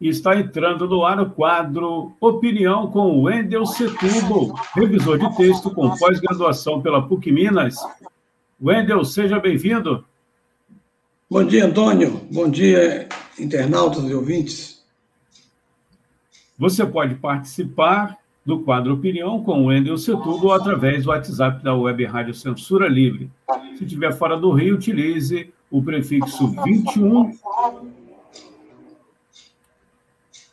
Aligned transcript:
e 0.00 0.08
está 0.08 0.38
entrando 0.38 0.86
no 0.86 1.04
ar 1.04 1.20
o 1.20 1.30
quadro 1.30 2.12
Opinião 2.20 2.90
com 2.90 3.18
o 3.18 3.22
Wendel 3.22 3.66
Setúbal, 3.66 4.54
revisor 4.74 5.18
de 5.18 5.36
texto 5.36 5.70
com 5.70 5.96
pós-graduação 5.96 6.80
pela 6.80 7.06
PUC 7.06 7.32
Minas. 7.32 7.76
Wendel, 8.60 9.04
seja 9.04 9.40
bem-vindo. 9.40 10.04
Bom 11.28 11.44
dia, 11.44 11.66
Antônio. 11.66 12.20
Bom 12.30 12.48
dia, 12.48 13.08
internautas 13.38 14.04
e 14.04 14.14
ouvintes. 14.14 14.84
Você 16.56 16.86
pode 16.86 17.16
participar 17.16 18.16
do 18.46 18.60
quadro 18.60 18.94
Opinião 18.94 19.42
com 19.42 19.62
o 19.62 19.66
Wendel 19.66 19.98
Setúbal 19.98 20.52
através 20.52 21.04
do 21.04 21.10
WhatsApp 21.10 21.62
da 21.62 21.74
Web 21.74 22.04
Rádio 22.06 22.34
Censura 22.34 22.88
Livre. 22.88 23.30
Se 23.76 23.84
estiver 23.84 24.12
fora 24.12 24.36
do 24.36 24.52
Rio, 24.52 24.76
utilize 24.76 25.52
o 25.70 25.82
prefixo 25.82 26.48
21 26.64 27.32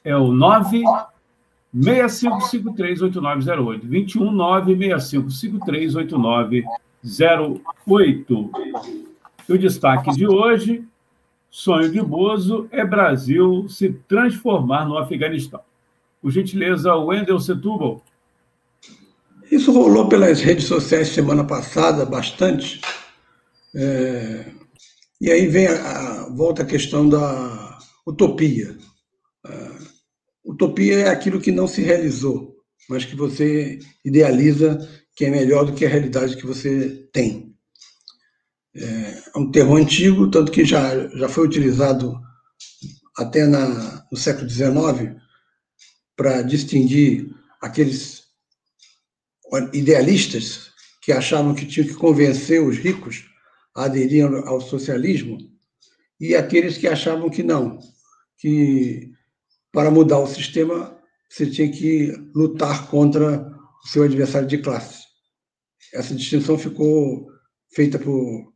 é 0.06 0.16
o 0.16 0.28
965538908. 1.74 3.82
21 3.84 4.32
965538908. 7.04 8.50
E 9.48 9.54
o 9.54 9.58
destaque 9.58 10.12
de 10.12 10.28
hoje: 10.28 10.84
sonho 11.50 11.92
de 11.92 12.02
Bozo 12.02 12.68
é 12.72 12.86
Brasil 12.86 13.68
se 13.68 13.90
transformar 14.08 14.86
no 14.86 14.98
Afeganistão. 14.98 15.62
Por 16.22 16.32
gentileza, 16.32 16.96
Wendel 16.96 17.40
Setúbal. 17.40 18.02
Isso 19.52 19.72
rolou 19.72 20.10
pelas 20.10 20.42
redes 20.42 20.66
sociais 20.66 21.10
semana 21.10 21.44
passada 21.44 22.04
bastante. 22.06 22.82
É... 23.76 24.52
E 25.22 25.32
aí 25.32 25.48
vem 25.48 25.68
a, 25.68 26.28
volta 26.36 26.64
a 26.64 26.66
questão 26.66 27.08
da 27.08 27.78
utopia. 28.06 28.76
Utopia 30.56 31.00
é 31.00 31.10
aquilo 31.10 31.42
que 31.42 31.52
não 31.52 31.68
se 31.68 31.82
realizou, 31.82 32.56
mas 32.90 33.04
que 33.04 33.16
você 33.16 33.78
idealiza 34.06 34.78
que 35.14 35.26
é 35.26 35.30
melhor 35.30 35.66
do 35.66 35.74
que 35.74 35.86
a 35.86 35.90
realidade 35.90 36.38
que 36.38 36.46
você 36.46 37.08
tem. 37.12 37.54
É, 38.74 38.84
é 39.36 39.38
um 39.38 39.52
termo 39.52 39.76
antigo, 39.76 40.32
tanto 40.32 40.52
que 40.52 40.64
já, 40.64 41.08
já 41.10 41.28
foi 41.28 41.46
utilizado 41.46 42.18
até 43.18 43.46
na, 43.46 44.06
no 44.10 44.18
século 44.18 44.50
XIX 44.50 45.16
para 46.16 46.42
distinguir 46.42 47.30
aqueles 47.62 48.24
idealistas 49.74 50.72
que 51.02 51.12
achavam 51.12 51.54
que 51.54 51.66
tinham 51.66 51.88
que 51.88 51.94
convencer 51.94 52.62
os 52.62 52.78
ricos 52.78 53.26
a 53.76 53.86
aderir 53.86 54.26
ao 54.26 54.62
socialismo 54.62 55.38
e 56.20 56.34
aqueles 56.34 56.78
que 56.78 56.88
achavam 56.88 57.30
que 57.30 57.44
não, 57.44 57.78
que 58.38 59.12
para 59.76 59.92
mudar 59.92 60.20
o 60.20 60.28
sistema, 60.28 60.98
você 61.30 61.46
tinha 61.46 61.70
que 61.70 62.14
lutar 62.34 62.88
contra 62.88 63.46
o 63.84 63.88
seu 63.90 64.04
adversário 64.04 64.48
de 64.48 64.58
classe. 64.60 65.04
Essa 65.94 66.16
distinção 66.16 66.58
ficou 66.58 67.28
feita 67.74 68.00
por 68.00 68.54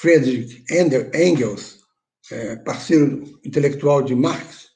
Friedrich 0.00 0.64
Engels, 1.14 1.78
é, 2.32 2.56
parceiro 2.56 3.38
intelectual 3.44 4.02
de 4.02 4.16
Marx, 4.16 4.66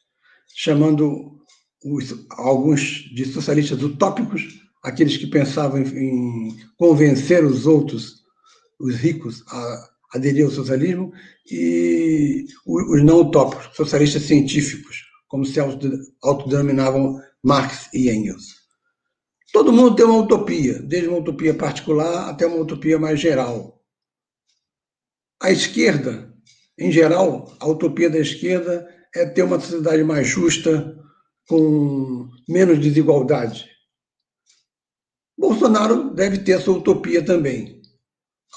chamando 0.55 1.41
os, 1.85 2.15
alguns 2.31 3.13
de 3.13 3.25
socialistas 3.25 3.83
utópicos, 3.83 4.43
aqueles 4.85 5.17
que 5.17 5.27
pensavam 5.27 5.83
em, 5.83 5.89
em 5.89 6.57
convencer 6.79 7.45
os 7.45 7.67
outros, 7.67 8.23
os 8.79 8.95
ricos, 8.95 9.43
a 9.49 9.89
aderir 10.15 10.45
ao 10.45 10.53
socialismo, 10.53 11.13
e 11.51 12.47
os 12.65 13.03
não 13.03 13.23
utópicos, 13.23 13.75
socialistas 13.75 14.23
científicos, 14.23 15.12
como 15.33 15.47
se 15.47 15.59
autodenominavam 16.23 17.19
Marx 17.43 17.89
e 17.95 18.11
Engels. 18.11 18.55
Todo 19.51 19.73
mundo 19.73 19.97
tem 19.97 20.05
uma 20.05 20.19
utopia, 20.19 20.79
desde 20.83 21.09
uma 21.09 21.21
utopia 21.21 21.55
particular 21.55 22.29
até 22.29 22.47
uma 22.47 22.59
utopia 22.59 22.99
mais 22.99 23.19
geral. 23.19 23.83
A 25.43 25.51
esquerda, 25.51 26.31
em 26.79 26.93
geral, 26.93 27.57
a 27.59 27.67
utopia 27.67 28.11
da 28.11 28.19
esquerda 28.19 28.87
é 29.17 29.25
ter 29.25 29.43
uma 29.43 29.59
sociedade 29.59 30.05
mais 30.05 30.29
justa, 30.29 31.03
com 31.49 32.29
menos 32.47 32.79
desigualdade. 32.79 33.71
Bolsonaro 35.37 36.13
deve 36.13 36.41
ter 36.41 36.61
sua 36.61 36.77
utopia 36.77 37.25
também. 37.25 37.81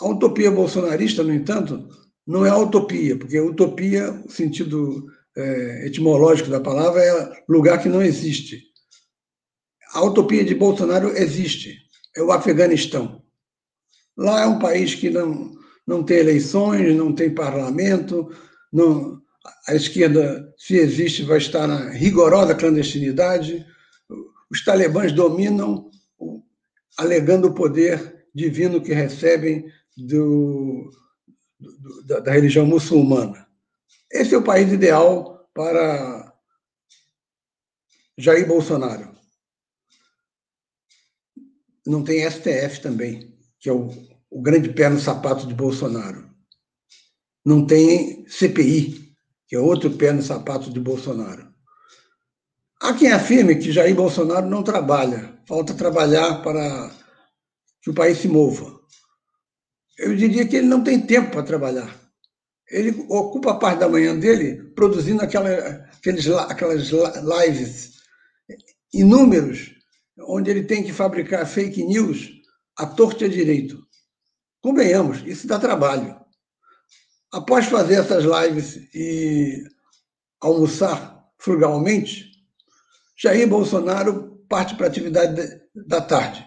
A 0.02 0.10
utopia 0.10 0.52
bolsonarista, 0.52 1.24
no 1.24 1.34
entanto, 1.34 1.88
não 2.28 2.46
é 2.46 2.50
a 2.50 2.58
utopia, 2.58 3.18
porque 3.18 3.40
utopia, 3.40 4.12
o 4.26 4.30
sentido 4.30 5.10
é, 5.36 5.88
etimológico 5.88 6.50
da 6.50 6.60
palavra 6.60 7.04
é 7.04 7.44
lugar 7.48 7.82
que 7.82 7.90
não 7.90 8.02
existe. 8.02 8.64
A 9.94 10.04
utopia 10.04 10.44
de 10.44 10.56
Bolsonaro 10.56 11.10
existe, 11.16 11.78
é 12.16 12.22
o 12.22 12.32
Afeganistão. 12.32 13.22
Lá 14.18 14.42
é 14.42 14.48
um 14.48 14.60
país 14.60 14.96
que 14.96 15.10
não, 15.10 15.52
não 15.86 16.04
tem 16.04 16.18
eleições, 16.18 16.96
não 16.96 17.14
tem 17.14 17.34
parlamento, 17.34 18.30
não, 18.72 19.22
a 19.68 19.76
esquerda, 19.76 20.54
se 20.58 20.76
existe, 20.76 21.24
vai 21.24 21.38
estar 21.38 21.68
na 21.68 21.90
rigorosa 21.90 22.56
clandestinidade. 22.56 23.66
Os 24.50 24.64
talibãs 24.64 25.12
dominam, 25.12 25.90
alegando 26.98 27.48
o 27.48 27.54
poder 27.54 28.26
divino 28.34 28.82
que 28.82 28.94
recebem 28.94 29.66
do, 29.98 30.90
do 31.60 32.06
da, 32.06 32.20
da 32.20 32.32
religião 32.32 32.66
muçulmana. 32.66 33.45
Esse 34.16 34.34
é 34.34 34.38
o 34.38 34.44
país 34.44 34.72
ideal 34.72 35.46
para 35.54 36.34
Jair 38.18 38.48
Bolsonaro. 38.48 39.14
Não 41.86 42.02
tem 42.02 42.24
STF 42.32 42.80
também, 42.82 43.38
que 43.60 43.68
é 43.68 43.74
o, 43.74 43.90
o 44.32 44.42
grande 44.42 44.70
pé 44.70 44.88
no 44.88 45.02
sapato 45.02 45.46
de 45.46 45.54
Bolsonaro. 45.54 46.34
Não 47.46 47.68
tem 47.68 48.26
CPI, 48.30 49.14
que 49.50 49.56
é 49.58 49.60
outro 49.60 49.92
pé 49.92 50.14
no 50.14 50.24
sapato 50.24 50.72
de 50.72 50.80
Bolsonaro. 50.80 51.54
Há 52.82 52.94
quem 52.94 53.12
afirme 53.12 53.58
que 53.58 53.70
Jair 53.70 53.94
Bolsonaro 53.94 54.48
não 54.48 54.64
trabalha, 54.64 55.38
falta 55.46 55.74
trabalhar 55.74 56.42
para 56.42 56.90
que 57.82 57.90
o 57.90 57.94
país 57.94 58.20
se 58.20 58.30
mova. 58.30 58.80
Eu 59.98 60.16
diria 60.16 60.48
que 60.48 60.56
ele 60.56 60.68
não 60.68 60.82
tem 60.82 61.06
tempo 61.06 61.32
para 61.32 61.44
trabalhar 61.44 62.05
ele 62.70 63.06
ocupa 63.10 63.52
a 63.52 63.58
parte 63.58 63.80
da 63.80 63.90
manhã 63.90 64.18
dele 64.18 64.72
produzindo 64.76 65.22
aquela, 65.22 65.50
aqueles, 65.98 66.28
aquelas 66.28 66.90
lives 66.90 67.96
inúmeros, 68.94 69.72
onde 70.28 70.50
ele 70.50 70.64
tem 70.64 70.84
que 70.84 70.94
fabricar 70.94 71.46
fake 71.46 71.84
news 71.84 72.32
à 72.78 72.86
torta 72.86 73.24
e 73.24 73.28
à 73.28 73.30
direito. 73.30 73.86
Convenhamos, 74.62 75.22
isso 75.26 75.48
dá 75.48 75.60
trabalho. 75.60 76.20
Após 77.32 77.66
fazer 77.66 77.96
essas 77.96 78.24
lives 78.24 78.78
e 78.94 79.64
almoçar 80.40 81.24
frugalmente, 81.38 82.32
Jair 83.18 83.48
Bolsonaro 83.48 84.44
parte 84.50 84.76
para 84.76 84.88
a 84.88 84.90
atividade 84.90 85.62
da 85.74 86.02
tarde. 86.02 86.46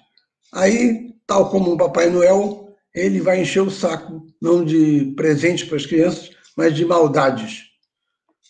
Aí, 0.53 1.15
tal 1.27 1.51
como 1.51 1.73
um 1.73 1.77
Papai 1.77 2.11
Noel, 2.11 2.68
ele 2.99 3.21
vai 3.21 3.41
encher 3.41 3.63
o 3.63 3.71
saco, 3.71 4.27
não 4.43 4.65
de 4.65 5.13
presentes 5.17 5.69
para 5.69 5.77
as 5.77 5.87
crianças, 5.87 6.31
mas 6.57 6.75
de 6.75 6.85
maldades. 6.85 7.65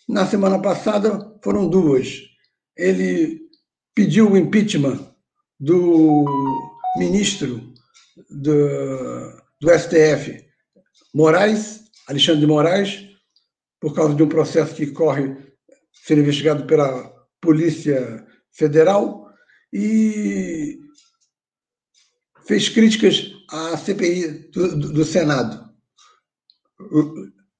Na 0.08 0.26
semana 0.26 0.60
passada 0.60 1.36
foram 1.42 1.68
duas. 1.68 2.22
Ele 2.76 3.42
pediu 3.94 4.30
o 4.30 4.36
impeachment 4.36 5.06
do 5.60 6.24
ministro 6.96 7.72
do, 8.30 8.56
do 9.60 9.78
STF, 9.78 10.44
Moraes, 11.14 11.84
Alexandre 12.06 12.40
de 12.40 12.46
Moraes, 12.46 13.06
por 13.80 13.94
causa 13.94 14.14
de 14.14 14.22
um 14.22 14.28
processo 14.28 14.74
que 14.74 14.86
corre 14.86 15.36
sendo 15.92 16.22
investigado 16.22 16.64
pela 16.64 17.12
Polícia 17.40 18.26
Federal, 18.50 19.28
e 19.72 20.80
fez 22.48 22.70
críticas 22.70 23.30
à 23.50 23.76
CPI 23.76 24.50
do, 24.50 24.74
do, 24.74 24.92
do 24.94 25.04
Senado, 25.04 25.68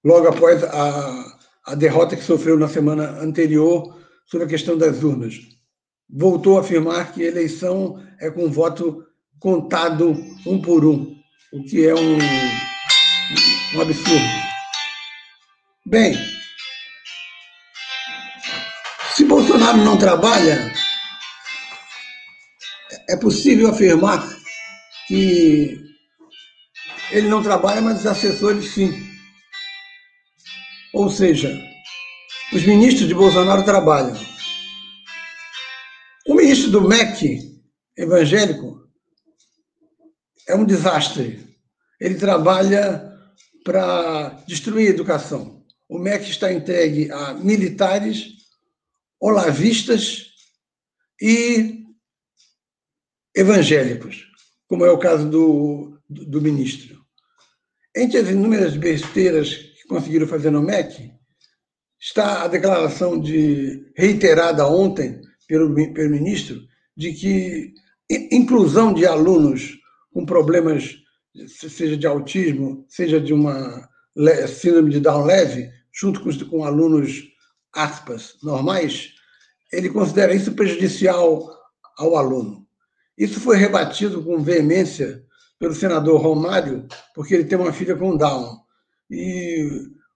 logo 0.02 0.28
após 0.28 0.64
a, 0.64 1.38
a 1.66 1.74
derrota 1.74 2.16
que 2.16 2.24
sofreu 2.24 2.58
na 2.58 2.68
semana 2.68 3.20
anterior 3.20 4.00
sobre 4.26 4.46
a 4.46 4.48
questão 4.48 4.78
das 4.78 5.02
urnas. 5.02 5.34
voltou 6.08 6.56
a 6.56 6.62
afirmar 6.62 7.12
que 7.12 7.22
eleição 7.22 8.02
é 8.18 8.30
com 8.30 8.50
voto 8.50 9.04
contado 9.38 10.16
um 10.46 10.60
por 10.62 10.82
um, 10.86 11.14
o 11.52 11.62
que 11.64 11.86
é 11.86 11.94
um, 11.94 12.18
um 13.76 13.80
absurdo. 13.82 14.26
Bem, 15.84 16.16
se 19.14 19.24
Bolsonaro 19.24 19.78
não 19.78 19.98
trabalha, 19.98 20.72
é 23.10 23.16
possível 23.16 23.68
afirmar 23.68 24.37
que 25.08 25.80
ele 27.10 27.28
não 27.28 27.42
trabalha, 27.42 27.80
mas 27.80 28.00
os 28.00 28.06
assessores 28.06 28.70
sim. 28.70 28.92
Ou 30.92 31.10
seja, 31.10 31.50
os 32.52 32.64
ministros 32.64 33.08
de 33.08 33.14
Bolsonaro 33.14 33.64
trabalham. 33.64 34.16
O 36.26 36.34
ministro 36.34 36.70
do 36.70 36.86
MEC 36.86 37.58
evangélico 37.96 38.86
é 40.46 40.54
um 40.54 40.64
desastre. 40.64 41.56
Ele 41.98 42.14
trabalha 42.16 43.08
para 43.64 44.28
destruir 44.46 44.88
a 44.88 44.90
educação. 44.90 45.64
O 45.88 45.98
MEC 45.98 46.30
está 46.30 46.52
entregue 46.52 47.10
a 47.10 47.32
militares, 47.32 48.34
olavistas 49.18 50.26
e 51.20 51.84
evangélicos, 53.34 54.27
como 54.68 54.84
é 54.84 54.90
o 54.90 54.98
caso 54.98 55.28
do, 55.28 55.98
do, 56.08 56.24
do 56.26 56.42
ministro. 56.42 56.98
Entre 57.96 58.18
as 58.18 58.28
inúmeras 58.28 58.76
besteiras 58.76 59.54
que 59.54 59.88
conseguiram 59.88 60.26
fazer 60.26 60.50
no 60.50 60.62
MEC, 60.62 61.10
está 61.98 62.44
a 62.44 62.48
declaração 62.48 63.18
de 63.18 63.90
reiterada 63.96 64.66
ontem 64.66 65.20
pelo, 65.48 65.74
pelo 65.92 66.10
ministro 66.10 66.60
de 66.96 67.12
que 67.12 67.74
inclusão 68.30 68.92
de 68.92 69.06
alunos 69.06 69.78
com 70.12 70.24
problemas, 70.24 70.96
seja 71.46 71.96
de 71.96 72.06
autismo, 72.06 72.84
seja 72.88 73.20
de 73.20 73.32
uma 73.32 73.88
síndrome 74.48 74.90
de 74.90 75.00
Down 75.00 75.24
leve, 75.24 75.70
junto 75.92 76.20
com, 76.20 76.32
com 76.46 76.64
alunos, 76.64 77.24
aspas, 77.72 78.36
normais, 78.42 79.14
ele 79.72 79.90
considera 79.90 80.34
isso 80.34 80.52
prejudicial 80.52 81.48
ao 81.96 82.16
aluno. 82.16 82.66
Isso 83.18 83.40
foi 83.40 83.56
rebatido 83.56 84.22
com 84.22 84.38
veemência 84.38 85.24
pelo 85.58 85.74
senador 85.74 86.20
Romário, 86.20 86.86
porque 87.14 87.34
ele 87.34 87.44
tem 87.44 87.58
uma 87.58 87.72
filha 87.72 87.96
com 87.96 88.16
Down. 88.16 88.60
E 89.10 89.68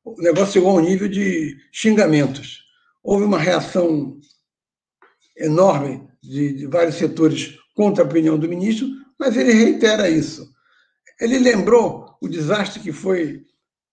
o 0.04 0.22
negócio 0.22 0.52
chegou 0.52 0.70
ao 0.70 0.80
nível 0.80 1.08
de 1.08 1.56
xingamentos. 1.72 2.62
Houve 3.02 3.24
uma 3.24 3.38
reação 3.38 4.20
enorme 5.36 6.08
de, 6.22 6.52
de 6.52 6.66
vários 6.66 6.94
setores 6.94 7.58
contra 7.74 8.04
a 8.04 8.06
opinião 8.06 8.38
do 8.38 8.48
ministro, 8.48 8.86
mas 9.18 9.36
ele 9.36 9.52
reitera 9.52 10.08
isso. 10.08 10.48
Ele 11.20 11.38
lembrou 11.38 12.16
o 12.20 12.28
desastre 12.28 12.80
que 12.80 12.92
foi 12.92 13.44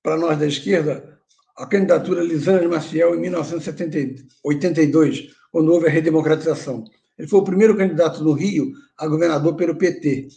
para 0.04 0.18
nós 0.18 0.38
da 0.38 0.46
esquerda 0.46 1.18
a 1.58 1.66
candidatura 1.66 2.24
Lisana 2.24 2.62
de 2.62 2.68
Maciel 2.68 3.16
em 3.16 3.20
1982, 3.20 5.30
quando 5.52 5.74
houve 5.74 5.88
a 5.88 5.90
redemocratização. 5.90 6.86
Ele 7.20 7.28
foi 7.28 7.40
o 7.40 7.44
primeiro 7.44 7.76
candidato 7.76 8.24
no 8.24 8.32
Rio 8.32 8.72
a 8.98 9.06
governador 9.06 9.56
pelo 9.56 9.76
PT. 9.76 10.30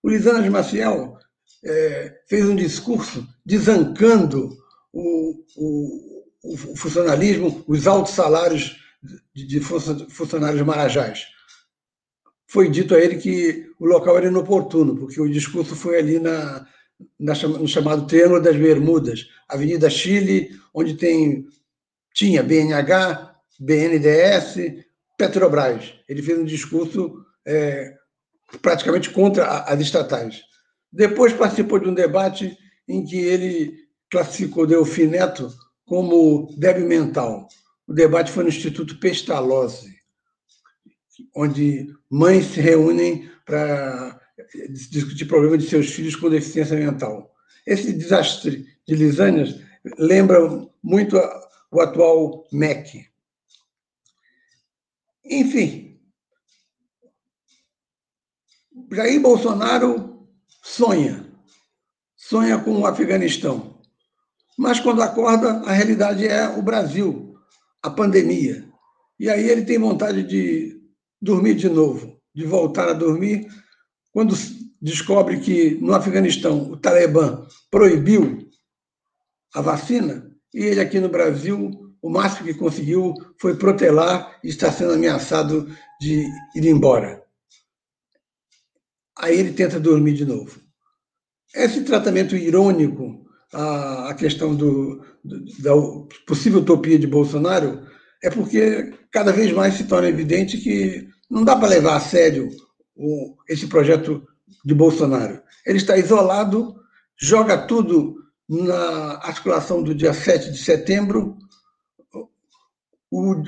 O 0.00 0.08
Lisana 0.08 0.40
de 0.40 0.48
Maciel 0.48 1.18
é, 1.64 2.20
fez 2.28 2.48
um 2.48 2.54
discurso 2.54 3.26
desancando 3.44 4.56
o, 4.92 5.34
o, 5.56 6.24
o, 6.44 6.76
funcionalismo, 6.76 7.64
os 7.66 7.88
altos 7.88 8.14
salários 8.14 8.76
de, 9.34 9.44
de 9.44 9.60
funcionários 9.60 10.62
marajás. 10.62 11.26
Foi 12.46 12.70
dito 12.70 12.94
a 12.94 13.00
ele 13.00 13.16
que 13.16 13.66
o 13.78 13.84
local 13.84 14.16
era 14.16 14.28
inoportuno, 14.28 14.96
porque 14.96 15.20
o 15.20 15.28
discurso 15.28 15.74
foi 15.74 15.98
ali 15.98 16.20
na, 16.20 16.66
na, 17.18 17.34
no 17.34 17.66
chamado 17.66 18.06
Triângulo 18.06 18.40
das 18.40 18.56
Bermudas, 18.56 19.28
Avenida 19.48 19.90
Chile, 19.90 20.50
onde 20.72 20.94
tem, 20.94 21.46
tinha 22.14 22.42
BNH, 22.42 23.34
BNDES, 23.58 24.86
Petrobras. 25.18 25.92
Ele 26.08 26.22
fez 26.22 26.38
um 26.38 26.44
discurso 26.44 27.22
é, 27.46 27.92
praticamente 28.62 29.10
contra 29.10 29.46
as 29.62 29.80
estatais. 29.80 30.40
Depois 30.90 31.32
participou 31.34 31.78
de 31.78 31.88
um 31.88 31.94
debate 31.94 32.56
em 32.88 33.04
que 33.04 33.16
ele 33.16 33.74
classificou 34.10 34.66
Delfim 34.66 35.08
Neto 35.08 35.52
como 35.84 36.54
débil 36.56 36.86
mental. 36.86 37.48
O 37.86 37.92
debate 37.92 38.30
foi 38.30 38.44
no 38.44 38.48
Instituto 38.48 38.98
Pestalozzi, 38.98 39.94
onde 41.34 41.92
mães 42.10 42.46
se 42.46 42.60
reúnem 42.60 43.30
para 43.44 44.20
discutir 44.70 45.24
problemas 45.26 45.62
de 45.62 45.68
seus 45.68 45.90
filhos 45.90 46.14
com 46.14 46.30
deficiência 46.30 46.76
mental. 46.76 47.30
Esse 47.66 47.92
desastre 47.92 48.66
de 48.86 48.94
Lisânias 48.94 49.60
lembra 49.98 50.38
muito 50.82 51.18
o 51.70 51.80
atual 51.80 52.46
MEC. 52.52 53.07
Enfim, 55.30 56.00
Jair 58.92 59.20
Bolsonaro 59.20 60.26
sonha, 60.62 61.26
sonha 62.16 62.58
com 62.58 62.80
o 62.80 62.86
Afeganistão. 62.86 63.80
Mas 64.56 64.80
quando 64.80 65.02
acorda, 65.02 65.60
a 65.66 65.72
realidade 65.72 66.26
é 66.26 66.48
o 66.48 66.62
Brasil, 66.62 67.34
a 67.82 67.90
pandemia. 67.90 68.68
E 69.18 69.28
aí 69.28 69.48
ele 69.48 69.64
tem 69.64 69.78
vontade 69.78 70.22
de 70.22 70.80
dormir 71.20 71.54
de 71.54 71.68
novo, 71.68 72.20
de 72.34 72.46
voltar 72.46 72.88
a 72.88 72.92
dormir, 72.92 73.48
quando 74.12 74.34
descobre 74.80 75.40
que 75.40 75.76
no 75.76 75.94
Afeganistão 75.94 76.70
o 76.70 76.76
Talibã 76.76 77.46
proibiu 77.70 78.48
a 79.54 79.60
vacina, 79.60 80.30
e 80.54 80.64
ele 80.64 80.80
aqui 80.80 81.00
no 81.00 81.08
Brasil, 81.08 81.87
o 82.02 82.10
máximo 82.10 82.46
que 82.46 82.54
conseguiu 82.54 83.14
foi 83.40 83.56
protelar 83.56 84.38
e 84.42 84.48
está 84.48 84.70
sendo 84.70 84.92
ameaçado 84.92 85.68
de 86.00 86.26
ir 86.54 86.66
embora. 86.66 87.22
Aí 89.18 89.38
ele 89.38 89.52
tenta 89.52 89.80
dormir 89.80 90.14
de 90.14 90.24
novo. 90.24 90.60
Esse 91.54 91.82
tratamento 91.82 92.36
irônico 92.36 93.26
à 93.52 94.14
questão 94.14 94.54
do, 94.54 95.02
da 95.60 95.72
possível 96.26 96.60
utopia 96.60 96.98
de 96.98 97.06
Bolsonaro 97.06 97.86
é 98.22 98.30
porque 98.30 98.92
cada 99.10 99.32
vez 99.32 99.52
mais 99.52 99.74
se 99.74 99.84
torna 99.84 100.08
evidente 100.08 100.58
que 100.58 101.08
não 101.30 101.44
dá 101.44 101.56
para 101.56 101.68
levar 101.68 101.96
a 101.96 102.00
sério 102.00 102.48
o, 102.94 103.36
esse 103.48 103.66
projeto 103.66 104.26
de 104.64 104.74
Bolsonaro. 104.74 105.40
Ele 105.66 105.78
está 105.78 105.96
isolado, 105.96 106.76
joga 107.20 107.56
tudo 107.56 108.16
na 108.48 109.18
articulação 109.22 109.82
do 109.82 109.94
dia 109.94 110.12
7 110.14 110.52
de 110.52 110.58
setembro. 110.58 111.36
O, 113.10 113.42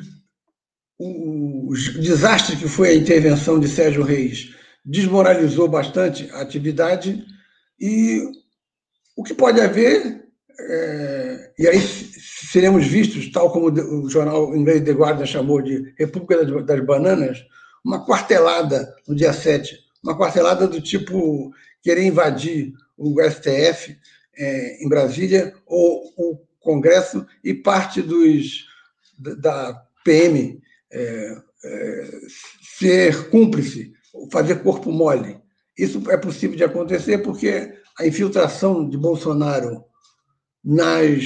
o, 0.98 1.70
o 1.70 1.74
desastre 1.74 2.56
que 2.56 2.68
foi 2.68 2.90
a 2.90 2.94
intervenção 2.94 3.58
de 3.58 3.68
Sérgio 3.68 4.02
Reis 4.02 4.54
desmoralizou 4.84 5.68
bastante 5.68 6.30
a 6.32 6.40
atividade 6.40 7.24
e 7.78 8.22
o 9.16 9.22
que 9.22 9.34
pode 9.34 9.60
haver, 9.60 10.24
é, 10.58 11.52
e 11.58 11.68
aí 11.68 11.80
seremos 11.80 12.86
vistos, 12.86 13.30
tal 13.30 13.52
como 13.52 13.66
o 13.66 14.08
jornal 14.08 14.56
inglês 14.56 14.82
The 14.82 14.92
Guardian 14.92 15.26
chamou 15.26 15.60
de 15.60 15.94
República 15.98 16.44
das 16.62 16.80
Bananas, 16.84 17.44
uma 17.84 18.04
quartelada 18.04 18.94
no 19.06 19.14
dia 19.14 19.32
7, 19.32 19.76
uma 20.02 20.16
quartelada 20.16 20.66
do 20.66 20.80
tipo 20.80 21.52
querer 21.82 22.04
invadir 22.04 22.72
o 22.96 23.16
STF 23.22 23.96
é, 24.36 24.84
em 24.84 24.88
Brasília 24.88 25.54
ou 25.66 26.02
o 26.16 26.38
Congresso 26.60 27.26
e 27.42 27.54
parte 27.54 28.02
dos 28.02 28.69
da 29.20 29.74
PM 30.04 30.60
é, 30.90 31.36
é, 31.64 32.10
ser 32.78 33.30
cúmplice, 33.30 33.92
fazer 34.32 34.62
corpo 34.62 34.90
mole. 34.90 35.38
Isso 35.76 36.02
é 36.10 36.16
possível 36.16 36.56
de 36.56 36.64
acontecer 36.64 37.18
porque 37.18 37.72
a 37.98 38.06
infiltração 38.06 38.88
de 38.88 38.96
Bolsonaro 38.96 39.84
nas 40.64 41.24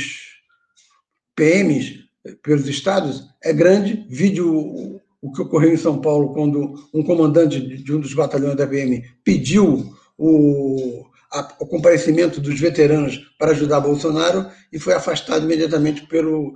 PMs 1.35 2.05
pelos 2.43 2.69
estados 2.69 3.29
é 3.43 3.53
grande. 3.53 4.07
Vídeo 4.09 5.01
o 5.25 5.33
que 5.33 5.41
ocorreu 5.41 5.73
em 5.73 5.79
São 5.79 5.99
Paulo 6.03 6.35
quando 6.35 6.75
um 6.93 7.03
comandante 7.03 7.59
de 7.59 7.93
um 7.95 7.99
dos 7.99 8.13
batalhões 8.13 8.57
da 8.57 8.67
PM 8.67 9.03
pediu 9.25 9.97
o, 10.19 11.07
a, 11.33 11.41
o 11.61 11.67
comparecimento 11.67 12.43
dos 12.43 12.61
veteranos 12.61 13.17
para 13.39 13.53
ajudar 13.53 13.81
Bolsonaro 13.81 14.47
e 14.71 14.79
foi 14.79 14.93
afastado 14.93 15.45
imediatamente 15.45 16.07
pelo 16.07 16.53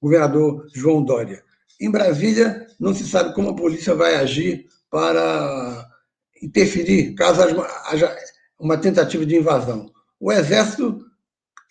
governador 0.00 0.66
João 0.74 1.02
Dória. 1.02 1.42
Em 1.80 1.90
Brasília, 1.90 2.66
não 2.78 2.94
se 2.94 3.06
sabe 3.06 3.34
como 3.34 3.50
a 3.50 3.56
polícia 3.56 3.94
vai 3.94 4.14
agir 4.16 4.66
para 4.90 5.88
interferir 6.42 7.14
caso 7.14 7.42
haja 7.86 8.16
uma 8.58 8.78
tentativa 8.78 9.24
de 9.26 9.36
invasão. 9.36 9.90
O 10.18 10.32
Exército 10.32 11.04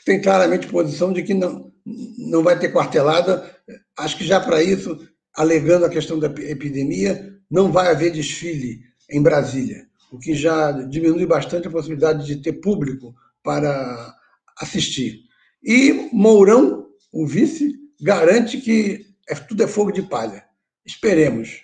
tem 0.05 0.21
claramente 0.21 0.67
posição 0.67 1.11
de 1.11 1.23
que 1.23 1.33
não, 1.33 1.71
não 2.17 2.43
vai 2.43 2.57
ter 2.57 2.71
quartelada. 2.71 3.51
Acho 3.97 4.17
que 4.17 4.25
já 4.25 4.39
para 4.39 4.61
isso 4.61 4.99
alegando 5.35 5.85
a 5.85 5.89
questão 5.89 6.17
da 6.17 6.27
epidemia, 6.27 7.35
não 7.49 7.71
vai 7.71 7.89
haver 7.89 8.11
desfile 8.11 8.81
em 9.09 9.21
Brasília, 9.21 9.85
o 10.11 10.17
que 10.17 10.33
já 10.33 10.71
diminui 10.71 11.25
bastante 11.25 11.67
a 11.67 11.71
possibilidade 11.71 12.25
de 12.25 12.37
ter 12.37 12.53
público 12.53 13.13
para 13.43 14.15
assistir. 14.59 15.23
E 15.61 16.09
Mourão, 16.13 16.87
o 17.11 17.27
vice, 17.27 17.75
garante 18.01 18.59
que 18.59 19.05
é, 19.27 19.35
tudo 19.35 19.63
é 19.63 19.67
fogo 19.67 19.91
de 19.91 20.01
palha. 20.03 20.43
Esperemos. 20.85 21.61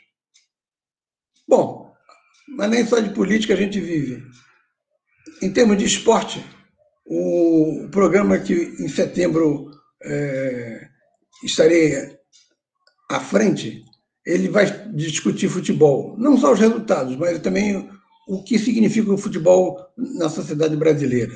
Bom, 1.47 1.93
mas 2.47 2.69
nem 2.69 2.85
só 2.85 2.99
de 2.99 3.13
política 3.13 3.53
a 3.53 3.57
gente 3.57 3.79
vive. 3.79 4.23
Em 5.41 5.51
termos 5.51 5.77
de 5.77 5.85
esporte, 5.85 6.43
o 7.05 7.87
programa 7.91 8.39
que 8.39 8.53
em 8.79 8.87
setembro 8.87 9.71
é, 10.03 10.87
estarei 11.43 12.17
à 13.09 13.19
frente, 13.19 13.83
ele 14.25 14.49
vai 14.49 14.65
discutir 14.93 15.49
futebol. 15.49 16.15
Não 16.17 16.37
só 16.37 16.53
os 16.53 16.59
resultados, 16.59 17.15
mas 17.15 17.39
também 17.39 17.89
o 18.27 18.43
que 18.43 18.57
significa 18.57 19.11
o 19.11 19.17
futebol 19.17 19.77
na 19.97 20.29
sociedade 20.29 20.75
brasileira. 20.75 21.33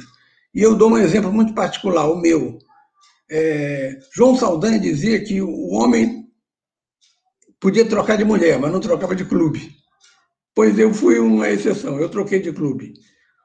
E 0.53 0.61
eu 0.61 0.75
dou 0.75 0.91
um 0.91 0.97
exemplo 0.97 1.31
muito 1.31 1.53
particular, 1.53 2.09
o 2.09 2.15
meu. 2.15 2.57
É, 3.29 3.99
João 4.13 4.35
Saldanha 4.35 4.79
dizia 4.79 5.23
que 5.23 5.41
o 5.41 5.69
homem 5.69 6.25
podia 7.59 7.87
trocar 7.87 8.17
de 8.17 8.23
mulher, 8.23 8.59
mas 8.59 8.71
não 8.71 8.79
trocava 8.79 9.15
de 9.15 9.25
clube. 9.25 9.75
Pois 10.53 10.77
eu 10.77 10.93
fui 10.93 11.19
uma 11.19 11.49
exceção, 11.49 11.99
eu 11.99 12.09
troquei 12.09 12.39
de 12.39 12.53
clube. 12.53 12.93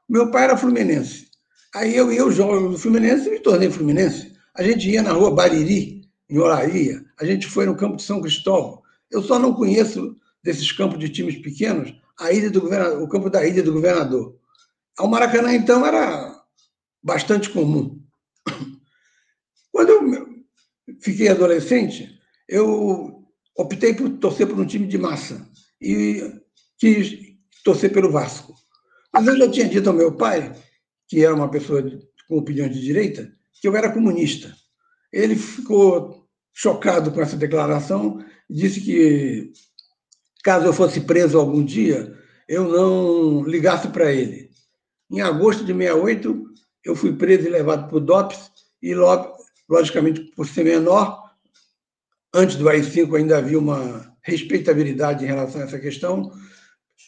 Meu 0.09 0.31
pai 0.31 0.45
era 0.45 0.57
fluminense. 0.57 1.29
Aí 1.75 1.97
eu 1.97 2.13
ia 2.13 2.31
jogo 2.31 2.71
do 2.71 2.79
Fluminense 2.79 3.29
e 3.29 3.31
me 3.31 3.41
tornei 3.41 3.71
fluminense. 3.71 4.33
A 4.57 4.63
gente 4.63 4.91
ia 4.91 5.03
na 5.03 5.13
rua 5.13 5.35
Bariri, 5.35 6.03
em 6.29 6.39
Olaria, 6.39 7.05
a 7.19 7.25
gente 7.25 7.47
foi 7.47 7.65
no 7.67 7.77
campo 7.77 7.97
de 7.97 8.03
São 8.03 8.21
Cristóvão. 8.21 8.83
Eu 9.11 9.23
só 9.23 9.39
não 9.39 9.55
conheço 9.55 10.17
desses 10.43 10.71
campos 10.73 10.99
de 10.99 11.09
times 11.09 11.37
pequenos 11.41 11.95
a 12.19 12.33
ilha 12.33 12.51
do 12.51 12.63
o 13.03 13.09
campo 13.09 13.31
da 13.31 13.47
Ilha 13.47 13.63
do 13.63 13.73
Governador. 13.73 14.37
O 14.99 15.07
Maracanã, 15.07 15.55
então, 15.55 15.87
era 15.87 16.39
bastante 17.03 17.49
comum. 17.49 17.99
Quando 19.73 19.91
eu 19.91 20.27
fiquei 21.01 21.29
adolescente, 21.29 22.19
eu 22.49 23.25
optei 23.57 23.95
por 23.95 24.11
torcer 24.19 24.47
por 24.47 24.59
um 24.59 24.67
time 24.67 24.87
de 24.87 24.99
massa 24.99 25.49
e 25.81 26.33
quis 26.79 27.19
torcer 27.65 27.93
pelo 27.93 28.11
Vasco. 28.11 28.55
Mas 29.13 29.27
eu 29.27 29.37
já 29.37 29.51
tinha 29.51 29.69
dito 29.69 29.89
ao 29.89 29.95
meu 29.95 30.13
pai, 30.17 30.53
que 31.09 31.25
era 31.25 31.35
uma 31.35 31.51
pessoa 31.51 31.83
com 32.29 32.39
opinião 32.39 32.69
de 32.69 32.81
direita, 32.81 33.31
que 33.61 33.69
eu 33.69 33.77
era 33.77 33.93
comunista. 33.93 34.55
Ele 35.13 35.37
ficou 35.37 36.29
chocado 36.55 37.11
com 37.11 37.21
essa 37.21 37.37
declaração 37.37 38.25
e 38.49 38.55
disse 38.55 38.81
que, 38.81 39.53
caso 40.43 40.67
eu 40.67 40.73
fosse 40.73 41.01
preso 41.01 41.39
algum 41.39 41.65
dia, 41.65 42.17
eu 42.49 42.69
não 42.69 43.43
ligasse 43.43 43.89
para 43.89 44.13
ele. 44.13 44.51
Em 45.11 45.21
agosto 45.21 45.65
de 45.65 45.73
68, 45.73 46.45
eu 46.85 46.95
fui 46.95 47.13
preso 47.13 47.47
e 47.47 47.51
levado 47.51 47.89
para 47.89 47.97
o 47.97 48.01
DOPS, 48.01 48.51
e, 48.83 48.95
logicamente, 49.71 50.21
por 50.35 50.49
ser 50.49 50.65
menor, 50.65 51.31
antes 52.35 52.57
do 52.57 52.69
AI-5 52.69 53.17
ainda 53.17 53.39
havia 53.39 53.59
uma 53.59 54.13
respeitabilidade 54.21 55.25
em 55.25 55.29
relação 55.29 55.61
a 55.61 55.65
essa 55.65 55.79
questão, 55.79 56.33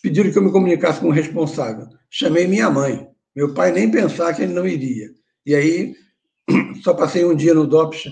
pediram 0.01 0.31
que 0.31 0.39
eu 0.39 0.43
me 0.43 0.53
comunicasse 0.53 1.01
com 1.01 1.09
o 1.09 1.13
responsável. 1.13 1.89
Chamei 2.09 2.47
minha 2.47 2.71
mãe. 2.71 3.09
Meu 3.35 3.53
pai 3.53 3.73
nem 3.73 3.91
pensar 3.91 4.33
que 4.35 4.43
ele 4.43 4.53
não 4.53 4.67
iria. 4.67 5.11
E 5.45 5.55
aí, 5.55 5.97
só 6.85 6.95
passei 6.95 7.25
um 7.25 7.35
dia 7.35 7.53
no 7.53 7.67
DOPS, 7.67 8.05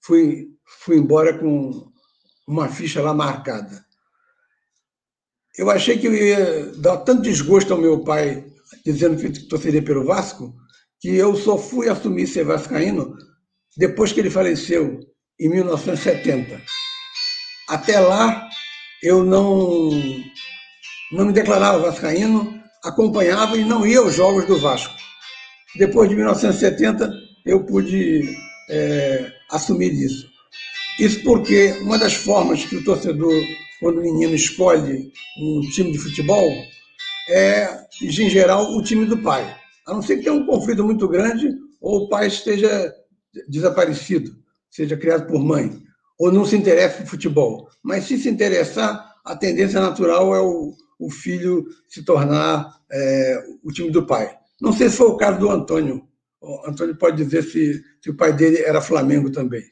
fui, 0.00 0.48
fui 0.80 0.96
embora 0.96 1.38
com 1.38 1.90
uma 2.46 2.68
ficha 2.68 3.00
lá 3.00 3.14
marcada. 3.14 3.84
Eu 5.56 5.70
achei 5.70 5.96
que 5.96 6.06
eu 6.06 6.14
ia 6.14 6.72
dar 6.78 6.98
tanto 6.98 7.22
desgosto 7.22 7.72
ao 7.72 7.80
meu 7.80 8.00
pai 8.00 8.44
dizendo 8.84 9.16
que 9.16 9.48
torceria 9.48 9.82
pelo 9.82 10.04
Vasco, 10.04 10.54
que 11.00 11.14
eu 11.14 11.36
só 11.36 11.56
fui 11.56 11.88
assumir 11.88 12.26
ser 12.26 12.44
vascaíno 12.44 13.16
depois 13.76 14.12
que 14.12 14.20
ele 14.20 14.30
faleceu, 14.30 15.00
em 15.38 15.50
1970. 15.50 16.60
Até 17.68 18.00
lá, 18.00 18.48
eu 19.02 19.24
não, 19.24 19.90
não 21.12 21.26
me 21.26 21.32
declarava 21.32 21.78
vascaíno, 21.90 22.60
acompanhava 22.82 23.56
e 23.56 23.64
não 23.64 23.86
ia 23.86 23.98
aos 23.98 24.14
jogos 24.14 24.46
do 24.46 24.58
Vasco. 24.58 24.94
Depois 25.76 26.08
de 26.08 26.16
1970, 26.16 27.10
eu 27.44 27.64
pude 27.64 28.22
é, 28.70 29.30
assumir 29.50 29.92
isso. 29.92 30.26
Isso 30.98 31.22
porque 31.22 31.72
uma 31.82 31.98
das 31.98 32.14
formas 32.14 32.64
que 32.64 32.76
o 32.76 32.84
torcedor, 32.84 33.34
quando 33.80 33.98
o 33.98 34.02
menino 34.02 34.34
escolhe 34.34 35.12
um 35.38 35.60
time 35.70 35.92
de 35.92 35.98
futebol, 35.98 36.50
é, 37.28 37.68
em 38.00 38.30
geral, 38.30 38.72
o 38.74 38.82
time 38.82 39.04
do 39.04 39.18
pai. 39.18 39.54
A 39.86 39.92
não 39.92 40.00
ser 40.00 40.16
que 40.16 40.22
tenha 40.22 40.34
um 40.34 40.46
conflito 40.46 40.82
muito 40.82 41.06
grande 41.06 41.50
ou 41.80 42.04
o 42.04 42.08
pai 42.08 42.28
esteja 42.28 42.92
desaparecido, 43.48 44.36
seja 44.70 44.96
criado 44.96 45.26
por 45.26 45.42
mãe, 45.42 45.82
ou 46.18 46.32
não 46.32 46.44
se 46.44 46.56
interessa 46.56 46.98
por 47.02 47.08
futebol. 47.08 47.68
Mas 47.82 48.04
se 48.04 48.18
se 48.18 48.28
interessar, 48.28 49.16
a 49.24 49.36
tendência 49.36 49.80
natural 49.80 50.34
é 50.34 50.40
o, 50.40 50.74
o 50.98 51.10
filho 51.10 51.66
se 51.88 52.04
tornar 52.04 52.80
é, 52.90 53.44
o 53.62 53.72
time 53.72 53.90
do 53.90 54.06
pai. 54.06 54.36
Não 54.60 54.72
sei 54.72 54.88
se 54.88 54.96
foi 54.96 55.08
o 55.08 55.16
caso 55.16 55.38
do 55.38 55.50
Antônio. 55.50 56.06
O 56.40 56.68
Antônio 56.68 56.96
pode 56.96 57.22
dizer 57.22 57.42
se, 57.42 57.84
se 58.00 58.10
o 58.10 58.16
pai 58.16 58.32
dele 58.32 58.58
era 58.58 58.80
Flamengo 58.80 59.30
também. 59.30 59.64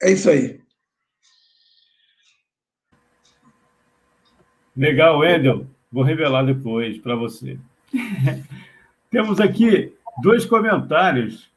É 0.00 0.10
isso 0.10 0.30
aí. 0.30 0.60
Legal, 4.76 5.18
Wendel. 5.18 5.66
Vou 5.90 6.04
revelar 6.04 6.44
depois 6.44 6.98
para 6.98 7.16
você. 7.16 7.58
Temos 9.10 9.40
aqui 9.40 9.92
dois 10.22 10.44
comentários. 10.44 11.47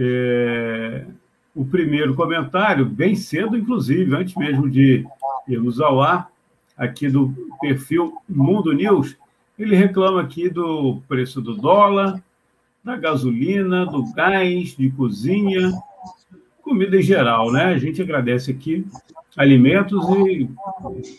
É... 0.00 1.04
O 1.54 1.64
primeiro 1.64 2.14
comentário, 2.14 2.86
bem 2.86 3.14
cedo, 3.14 3.56
inclusive, 3.56 4.16
antes 4.16 4.34
mesmo 4.36 4.70
de 4.70 5.04
irmos 5.46 5.80
ao 5.80 6.00
ar, 6.00 6.30
aqui 6.76 7.08
do 7.08 7.34
perfil 7.60 8.16
Mundo 8.28 8.72
News, 8.72 9.16
ele 9.58 9.76
reclama 9.76 10.22
aqui 10.22 10.48
do 10.48 11.02
preço 11.06 11.42
do 11.42 11.54
dólar, 11.54 12.22
da 12.82 12.96
gasolina, 12.96 13.84
do 13.84 14.10
gás, 14.14 14.74
de 14.76 14.90
cozinha, 14.90 15.70
comida 16.62 16.96
em 16.96 17.02
geral, 17.02 17.52
né? 17.52 17.64
A 17.64 17.78
gente 17.78 18.00
agradece 18.00 18.52
aqui 18.52 18.86
alimentos 19.36 20.02
e 20.26 20.48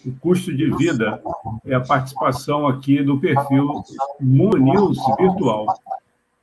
o 0.05 0.11
custo 0.19 0.53
de 0.55 0.69
vida 0.75 1.21
é 1.65 1.75
a 1.75 1.81
participação 1.81 2.67
aqui 2.67 3.03
do 3.03 3.19
perfil 3.19 3.83
Mundo 4.19 4.57
News 4.57 4.97
Virtual. 5.19 5.67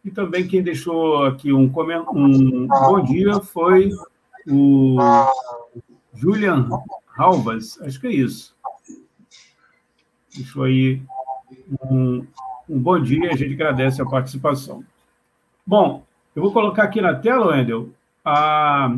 E 0.08 0.10
também 0.10 0.48
quem 0.48 0.62
deixou 0.62 1.22
aqui 1.26 1.52
um, 1.52 1.70
um 2.14 2.66
bom 2.66 3.04
dia 3.04 3.40
foi 3.40 3.90
o 4.48 4.96
Julian 6.14 6.66
Halvas, 7.14 7.78
acho 7.82 8.00
que 8.00 8.06
é 8.06 8.12
isso. 8.12 8.56
Deixou 10.34 10.64
aí 10.64 11.02
um, 11.82 12.26
um 12.66 12.80
bom 12.80 12.98
dia, 12.98 13.30
a 13.30 13.36
gente 13.36 13.52
agradece 13.52 14.00
a 14.00 14.06
participação. 14.06 14.82
Bom, 15.66 16.02
eu 16.34 16.40
vou 16.42 16.54
colocar 16.54 16.84
aqui 16.84 17.02
na 17.02 17.14
tela, 17.14 17.48
Wendel, 17.48 17.90
a. 18.24 18.96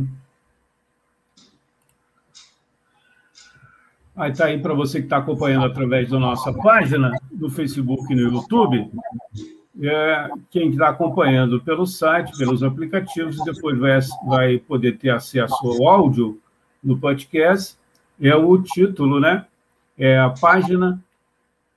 Aí 4.15 4.31
está 4.31 4.45
aí 4.45 4.61
para 4.63 4.75
você 4.75 5.01
que 5.01 5.07
está 5.07 5.17
acompanhando 5.17 5.67
através 5.67 6.09
da 6.09 6.21
nossa 6.21 6.53
página, 6.53 7.11
no 7.33 7.51
Facebook 7.51 8.13
e 8.13 8.15
no 8.15 8.33
YouTube. 8.33 8.89
É, 9.83 10.29
quem 10.51 10.71
está 10.71 10.89
acompanhando 10.89 11.61
pelo 11.61 11.87
site, 11.87 12.37
pelos 12.37 12.63
aplicativos, 12.63 13.43
depois 13.45 13.79
vai, 13.79 14.01
vai 14.27 14.59
poder 14.59 14.99
ter 14.99 15.11
acesso 15.11 15.55
ao 15.65 15.87
áudio 15.87 16.41
no 16.83 16.99
podcast. 16.99 17.77
É 18.21 18.35
o 18.35 18.61
título, 18.63 19.21
né? 19.21 19.47
É 19.97 20.19
a 20.19 20.31
página, 20.31 21.03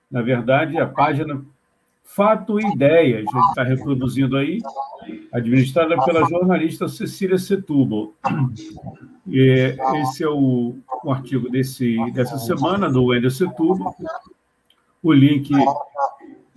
na 0.09 0.21
verdade, 0.21 0.77
a 0.77 0.87
página 0.87 1.43
Fato 2.03 2.59
e 2.59 2.73
Ideias, 2.73 3.25
a 3.27 3.31
gente 3.31 3.49
está 3.49 3.63
reproduzindo 3.63 4.37
aí, 4.37 4.59
administrada 5.31 5.95
pela 6.03 6.27
jornalista 6.27 6.87
Cecília 6.87 7.37
Setúbal. 7.37 8.13
E 9.25 9.75
esse 10.01 10.23
é 10.23 10.29
o, 10.29 10.75
o 11.03 11.11
artigo 11.11 11.49
desse, 11.49 11.97
dessa 12.11 12.37
semana, 12.37 12.89
do 12.89 13.05
Wender 13.05 13.31
Setúbal. 13.31 13.95
O 15.01 15.11
link 15.11 15.51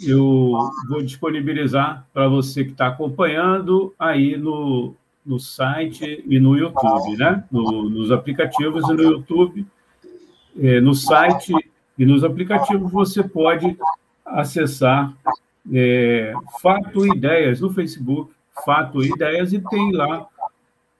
eu 0.00 0.70
vou 0.88 1.02
disponibilizar 1.02 2.06
para 2.12 2.28
você 2.28 2.64
que 2.64 2.72
está 2.72 2.88
acompanhando 2.88 3.94
aí 3.98 4.36
no, 4.36 4.94
no 5.24 5.38
site 5.38 6.22
e 6.26 6.38
no 6.38 6.56
YouTube, 6.56 7.16
né? 7.16 7.44
No, 7.50 7.88
nos 7.88 8.10
aplicativos 8.12 8.88
e 8.88 8.92
no 8.92 9.02
YouTube. 9.02 9.66
É, 10.58 10.80
no 10.80 10.94
site 10.94 11.52
e 11.98 12.04
nos 12.04 12.24
aplicativos 12.24 12.90
você 12.90 13.22
pode 13.22 13.76
acessar 14.24 15.14
é, 15.72 16.32
Fato 16.60 17.06
Ideias 17.06 17.60
no 17.60 17.72
Facebook, 17.72 18.32
Fato 18.64 19.02
Ideias, 19.02 19.52
e 19.52 19.60
tem 19.60 19.92
lá 19.92 20.26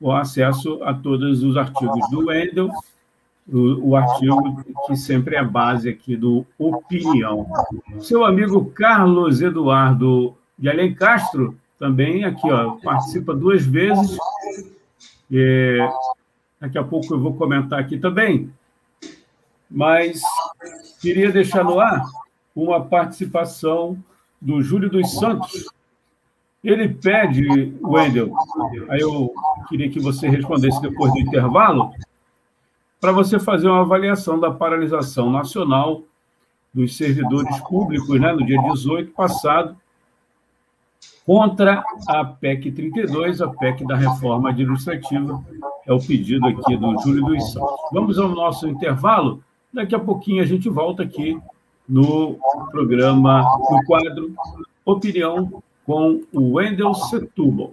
o 0.01 0.13
acesso 0.13 0.83
a 0.83 0.93
todos 0.93 1.43
os 1.43 1.57
artigos 1.57 2.09
do 2.11 2.27
Wendel 2.27 2.71
o, 3.49 3.91
o, 3.91 3.97
artigo 3.97 4.65
que 4.87 4.97
sempre 4.97 5.37
é 5.37 5.45
base 5.45 5.89
aqui 5.89 6.17
do 6.17 6.45
Opinião. 6.59 7.47
Seu 8.01 8.25
amigo 8.25 8.65
Carlos 8.67 9.41
Eduardo 9.41 10.35
de 10.59 10.69
Alencastro 10.69 11.57
também 11.79 12.25
aqui, 12.25 12.51
ó, 12.51 12.73
participa 12.83 13.35
duas 13.35 13.65
vezes. 13.65 14.17
É, 15.33 15.89
daqui 16.61 16.79
a 16.79 16.85
pouco 16.85 17.15
eu 17.15 17.21
vou 17.21 17.35
comentar 17.35 17.79
aqui 17.79 17.99
também. 17.99 18.51
Mas 19.71 20.21
queria 21.01 21.31
deixar 21.31 21.65
no 21.65 21.79
ar 21.79 22.03
uma 22.55 22.85
participação 22.85 23.99
do 24.41 24.63
Júlio 24.63 24.89
dos 24.89 25.13
Santos. 25.13 25.67
Ele 26.65 26.89
pede, 26.89 27.75
Wendel, 27.81 28.33
aí 28.89 29.01
eu 29.01 29.33
queria 29.69 29.91
que 29.91 30.01
você 30.01 30.29
respondesse 30.29 30.81
depois 30.81 31.13
do 31.13 31.21
intervalo, 31.21 31.93
para 33.01 33.13
você 33.13 33.39
fazer 33.39 33.69
uma 33.69 33.81
avaliação 33.81 34.39
da 34.39 34.51
paralisação 34.51 35.31
nacional 35.31 36.03
dos 36.73 36.97
servidores 36.97 37.59
públicos 37.61 38.21
né, 38.21 38.33
no 38.33 38.45
dia 38.45 38.61
18 38.61 39.13
passado, 39.13 39.77
contra 41.25 41.83
a 42.07 42.25
PEC 42.25 42.71
32, 42.71 43.41
a 43.41 43.49
PEC 43.49 43.85
da 43.87 43.97
reforma 43.97 44.51
administrativa. 44.51 45.43
É 45.87 45.93
o 45.93 45.99
pedido 45.99 46.47
aqui 46.47 46.77
do 46.77 47.01
Júlio 47.01 47.25
dos 47.25 47.53
Santos. 47.53 47.77
Vamos 47.93 48.19
ao 48.19 48.29
nosso 48.29 48.69
intervalo. 48.69 49.43
Daqui 49.73 49.95
a 49.95 49.99
pouquinho 49.99 50.43
a 50.43 50.47
gente 50.47 50.69
volta 50.69 51.03
aqui 51.03 51.39
no 51.89 52.39
programa, 52.71 53.43
no 53.71 53.85
quadro 53.85 54.35
Opinião 54.85 55.63
com 55.85 56.23
o 56.33 56.55
Wendel 56.55 56.95
Setúbal. 56.95 57.73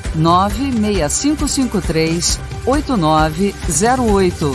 96553 0.15 2.39
8908. 2.65 4.51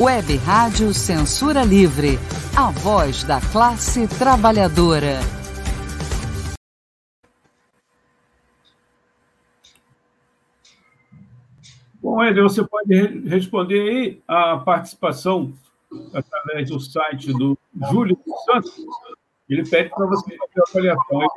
Web 0.00 0.36
Rádio 0.38 0.94
Censura 0.94 1.62
Livre. 1.64 2.18
A 2.56 2.70
voz 2.70 3.24
da 3.24 3.40
classe 3.40 4.06
trabalhadora. 4.08 5.18
Bom, 12.00 12.24
Eder, 12.24 12.42
você 12.42 12.64
pode 12.64 12.94
responder 13.28 13.80
aí 13.80 14.22
a 14.26 14.56
participação 14.56 15.52
através 16.12 16.70
do 16.70 16.80
site 16.80 17.32
do 17.32 17.56
Júlio 17.90 18.18
Santos. 18.46 18.74
Ele 19.48 19.64
pede 19.68 19.90
para 19.90 20.06
você 20.06 20.36
fazer 20.36 20.60
a 20.60 20.64
avaliação. 20.70 21.28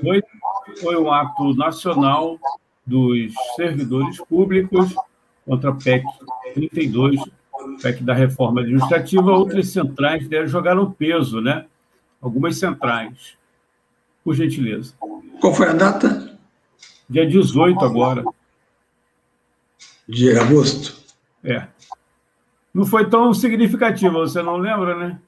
Foi, 0.00 0.22
foi 0.80 0.96
um 0.96 1.12
ato 1.12 1.54
nacional 1.54 2.38
dos 2.92 3.32
servidores 3.56 4.18
públicos 4.28 4.94
contra 5.46 5.70
a 5.70 5.74
PEC 5.74 6.04
32, 6.52 7.20
PEC 7.80 8.02
da 8.02 8.12
reforma 8.12 8.60
administrativa. 8.60 9.32
Outras 9.32 9.70
centrais 9.70 10.28
devem 10.28 10.46
jogar 10.46 10.74
no 10.74 10.92
peso, 10.92 11.40
né? 11.40 11.64
Algumas 12.20 12.58
centrais. 12.58 13.34
Por 14.22 14.34
gentileza. 14.34 14.94
Qual 15.40 15.54
foi 15.54 15.68
a 15.68 15.72
data? 15.72 16.38
Dia 17.08 17.26
18 17.26 17.82
agora. 17.82 18.24
De 20.06 20.38
agosto? 20.38 20.94
É. 21.42 21.66
Não 22.74 22.84
foi 22.84 23.08
tão 23.08 23.32
significativa, 23.32 24.12
você 24.12 24.42
não 24.42 24.56
lembra, 24.56 24.96
né? 24.96 25.18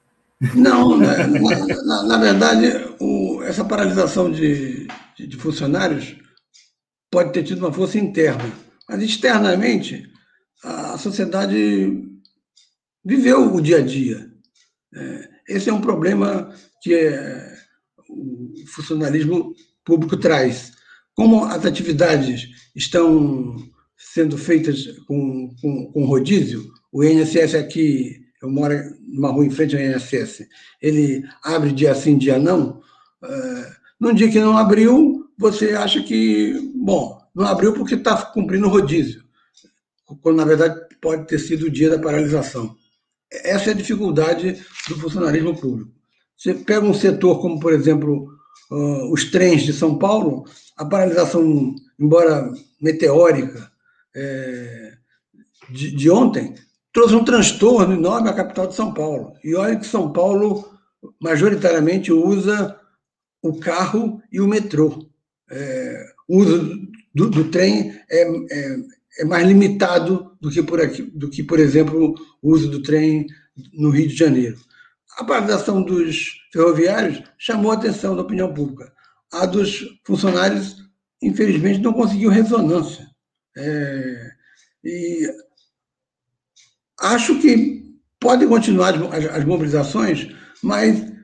Não, 0.53 0.97
né? 0.97 1.27
na, 1.27 1.83
na, 1.83 2.03
na 2.03 2.17
verdade, 2.17 2.67
o, 2.99 3.41
essa 3.43 3.65
paralisação 3.65 4.31
de, 4.31 4.87
de, 5.15 5.27
de 5.27 5.37
funcionários 5.37 6.15
pode 7.15 7.31
ter 7.31 7.43
tido 7.43 7.59
uma 7.59 7.71
força 7.71 7.97
interna, 7.97 8.43
mas 8.89 9.01
externamente 9.01 10.05
a 10.61 10.97
sociedade 10.97 12.03
viveu 13.05 13.55
o 13.55 13.61
dia 13.61 13.77
a 13.77 13.81
dia. 13.81 14.29
É, 14.93 15.29
esse 15.47 15.69
é 15.69 15.73
um 15.73 15.79
problema 15.79 16.53
que 16.81 16.93
é, 16.93 17.55
o 18.09 18.53
funcionalismo 18.67 19.55
público 19.85 20.17
traz. 20.17 20.73
Como 21.15 21.45
as 21.45 21.65
atividades 21.65 22.49
estão 22.75 23.55
sendo 23.95 24.37
feitas 24.37 24.85
com, 25.07 25.55
com, 25.61 25.89
com 25.93 26.05
rodízio, 26.05 26.69
o 26.91 27.01
INSS 27.01 27.55
aqui, 27.55 28.25
eu 28.41 28.49
moro 28.49 28.75
numa 29.07 29.31
rua 29.31 29.45
em 29.45 29.51
frente 29.51 29.73
ao 29.73 29.81
INSS, 29.81 30.45
ele 30.81 31.23
abre 31.41 31.71
dia 31.71 31.95
sim, 31.95 32.17
dia 32.17 32.37
não. 32.37 32.81
É, 33.23 33.71
num 34.01 34.13
dia 34.13 34.29
que 34.29 34.37
não 34.37 34.57
abriu, 34.57 35.24
você 35.37 35.71
acha 35.73 36.01
que, 36.01 36.71
bom, 36.75 37.21
não 37.33 37.45
abriu 37.45 37.73
porque 37.73 37.95
está 37.95 38.15
cumprindo 38.27 38.67
o 38.67 38.69
rodízio, 38.69 39.23
quando 40.21 40.37
na 40.37 40.45
verdade 40.45 40.79
pode 41.01 41.27
ter 41.27 41.39
sido 41.39 41.65
o 41.65 41.71
dia 41.71 41.89
da 41.89 41.99
paralisação. 41.99 42.75
Essa 43.31 43.71
é 43.71 43.73
a 43.73 43.77
dificuldade 43.77 44.63
do 44.87 44.99
funcionalismo 44.99 45.59
público. 45.59 45.91
Você 46.37 46.53
pega 46.53 46.85
um 46.85 46.93
setor 46.93 47.41
como, 47.41 47.59
por 47.59 47.73
exemplo, 47.73 48.27
uh, 48.71 49.11
os 49.11 49.25
trens 49.25 49.63
de 49.63 49.73
São 49.73 49.97
Paulo, 49.97 50.45
a 50.77 50.85
paralisação, 50.85 51.75
embora 51.99 52.51
meteórica, 52.81 53.71
é, 54.15 54.93
de, 55.69 55.91
de 55.91 56.09
ontem, 56.09 56.55
trouxe 56.93 57.15
um 57.15 57.25
transtorno 57.25 57.93
enorme 57.93 58.29
à 58.29 58.33
capital 58.33 58.67
de 58.67 58.75
São 58.75 58.93
Paulo. 58.93 59.33
E 59.43 59.55
olha 59.55 59.77
que 59.77 59.85
São 59.85 60.11
Paulo 60.11 60.69
majoritariamente 61.21 62.11
usa 62.11 62.79
o 63.41 63.59
carro 63.59 64.21
e 64.31 64.39
o 64.39 64.47
metrô. 64.47 65.05
É, 65.49 66.05
uso 66.27 66.87
do, 67.13 67.29
do 67.29 67.51
trem 67.51 67.99
é, 68.09 68.21
é, 68.21 68.77
é, 69.19 69.25
mais 69.25 69.47
limitado 69.47 70.35
do 70.41 70.49
que, 70.49 70.61
por 70.63 70.81
aqui, 70.81 71.03
do 71.03 71.29
que, 71.29 71.43
por 71.43 71.59
exemplo, 71.59 72.15
o 72.41 72.51
uso 72.51 72.69
do 72.69 72.81
trem 72.81 73.27
no 73.73 73.89
Rio 73.89 74.07
de 74.07 74.15
Janeiro. 74.15 74.57
A 75.17 75.23
paralisação 75.23 75.83
dos 75.83 76.33
ferroviários 76.51 77.23
chamou 77.37 77.71
a 77.71 77.75
atenção 77.75 78.15
da 78.15 78.21
opinião 78.21 78.53
pública. 78.53 78.91
A 79.31 79.45
dos 79.45 79.99
funcionários, 80.05 80.77
infelizmente, 81.21 81.79
não 81.79 81.93
conseguiu 81.93 82.29
ressonância. 82.29 83.07
É, 83.57 84.31
e 84.83 85.29
acho 86.99 87.39
que 87.39 87.95
podem 88.19 88.47
continuar 88.47 88.95
as, 89.13 89.25
as 89.25 89.45
mobilizações, 89.45 90.27
mas 90.61 91.15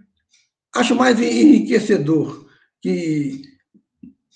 Acho 0.73 0.95
mais 0.95 1.19
enriquecedor 1.19 2.47
que 2.81 3.41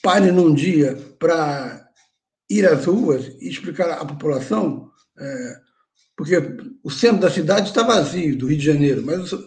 pare 0.05 0.31
num 0.31 0.53
dia 0.53 0.95
para 1.17 1.89
ir 2.47 2.63
às 2.67 2.85
ruas 2.85 3.25
e 3.41 3.49
explicar 3.49 3.89
à 3.89 4.05
população, 4.05 4.91
é, 5.17 5.55
porque 6.15 6.35
o 6.83 6.91
centro 6.91 7.21
da 7.21 7.31
cidade 7.31 7.69
está 7.69 7.81
vazio, 7.81 8.37
do 8.37 8.45
Rio 8.45 8.59
de 8.59 8.65
Janeiro, 8.65 9.03
mas 9.03 9.33
o, 9.33 9.39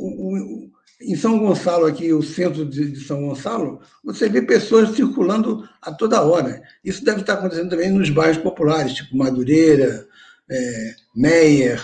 o, 0.00 0.70
em 1.00 1.14
São 1.14 1.38
Gonçalo, 1.38 1.86
aqui, 1.86 2.12
o 2.12 2.24
centro 2.24 2.66
de, 2.66 2.90
de, 2.90 3.04
São 3.04 3.24
Gonçalo, 3.24 3.80
você 4.02 4.28
vê 4.28 4.42
pessoas 4.42 4.96
circulando 4.96 5.62
a 5.80 5.92
toda 5.92 6.22
hora. 6.22 6.60
Isso 6.84 7.04
deve 7.04 7.20
estar 7.20 7.34
acontecendo 7.34 7.70
também 7.70 7.88
nos 7.88 8.10
bairros 8.10 8.38
populares, 8.38 8.94
tipo 8.94 9.16
Madureira, 9.16 10.08
é, 10.50 10.94
Meier, 11.14 11.80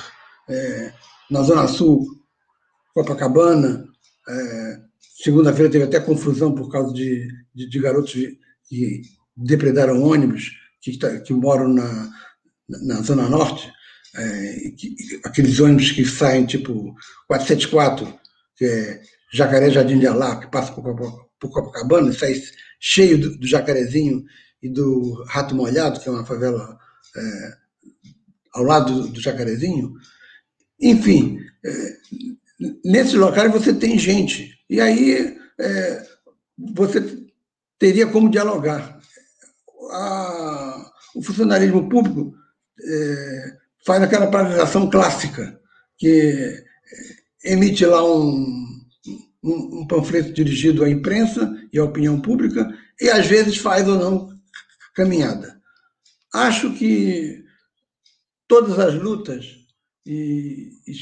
é, 0.49 0.93
na 1.31 1.43
Zona 1.43 1.69
Sul, 1.69 2.05
Copacabana. 2.93 3.87
É, 4.29 4.91
Segunda-feira 5.23 5.71
teve 5.71 5.85
até 5.85 6.01
confusão 6.01 6.55
por 6.55 6.71
causa 6.71 6.95
de, 6.95 7.29
de, 7.55 7.69
de 7.69 7.79
garotos 7.79 8.13
que 8.69 9.03
depredaram 9.37 10.03
ônibus, 10.03 10.51
que, 10.81 10.99
tá, 10.99 11.19
que 11.21 11.33
moram 11.33 11.69
na, 11.69 12.11
na 12.69 13.03
Zona 13.03 13.29
Norte, 13.29 13.71
é, 14.17 14.73
aqueles 15.25 15.59
ônibus 15.61 15.93
que 15.93 16.05
saem 16.05 16.47
tipo 16.47 16.95
474, 17.27 18.19
que 18.57 18.65
é 18.65 19.03
Jacaré 19.33 19.71
Jardim 19.71 19.99
de 19.99 20.07
Alá, 20.07 20.41
que 20.41 20.51
passa 20.51 20.73
por, 20.73 20.95
por 21.39 21.51
Copacabana, 21.51 22.13
sai 22.13 22.35
cheio 22.79 23.19
do, 23.19 23.39
do, 23.39 23.47
Jacarezinho 23.47 24.25
e 24.63 24.69
do 24.69 25.25
Rato 25.29 25.55
Molhado, 25.55 26.01
que 26.01 26.09
é 26.09 26.13
uma 26.13 26.27
favela 26.27 26.79
é, 27.17 27.53
ao 28.55 28.65
lado 28.65 29.03
do, 29.03 29.09
do 29.09 29.21
Jacarezinho. 29.21 29.95
Enfim, 30.81 31.39
é, 31.65 31.97
nesses 32.85 33.15
locais 33.15 33.53
você 33.53 33.73
tem 33.73 33.99
gente. 33.99 34.59
E 34.69 34.81
aí 34.81 35.37
é, 35.59 36.07
você 36.75 37.01
teria 37.81 38.07
como 38.07 38.31
dialogar. 38.31 39.01
A, 39.91 40.93
o 41.17 41.23
funcionalismo 41.23 41.89
público 41.89 42.33
é, 42.81 43.57
faz 43.85 44.03
aquela 44.03 44.31
paralisação 44.31 44.89
clássica, 44.89 45.59
que 45.99 46.63
emite 47.43 47.85
lá 47.85 48.05
um, 48.05 48.79
um, 49.43 49.81
um, 49.81 49.87
panfleto 49.87 50.33
dirigido 50.33 50.85
à 50.85 50.91
imprensa 50.91 51.53
e 51.73 51.79
à 51.79 51.85
opinião 51.85 52.21
pública, 52.21 52.69
e 53.01 53.09
às 53.09 53.27
vezes 53.27 53.57
faz 53.57 53.89
ou 53.89 53.97
não 53.97 54.29
caminhada. 54.95 55.59
Acho 56.33 56.73
que 56.75 57.43
todas 58.47 58.79
as 58.79 58.95
lutas, 58.95 59.47
e, 60.07 60.71
e 60.87 60.93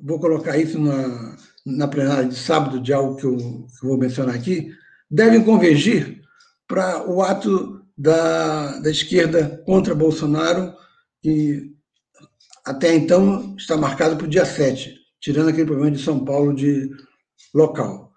vou 0.00 0.20
colocar 0.20 0.56
isso 0.56 0.78
na, 0.78 1.36
na 1.66 1.88
plenária 1.88 2.28
de 2.28 2.36
sábado, 2.36 2.80
de 2.80 2.92
algo 2.92 3.16
que 3.16 3.24
eu, 3.24 3.36
que 3.36 3.84
eu 3.84 3.88
vou 3.88 3.98
mencionar 3.98 4.34
aqui, 4.34 4.70
devem 5.10 5.44
convergir 5.44 6.22
para 6.66 7.08
o 7.08 7.22
ato 7.22 7.82
da, 7.96 8.78
da 8.78 8.90
esquerda 8.90 9.62
contra 9.64 9.94
Bolsonaro, 9.94 10.74
que 11.22 11.72
até 12.64 12.94
então 12.94 13.54
está 13.56 13.76
marcado 13.76 14.16
para 14.16 14.26
o 14.26 14.30
dia 14.30 14.44
7, 14.44 14.94
tirando 15.20 15.50
aquele 15.50 15.66
problema 15.66 15.90
de 15.90 16.02
São 16.02 16.24
Paulo 16.24 16.54
de 16.54 16.90
local. 17.54 18.12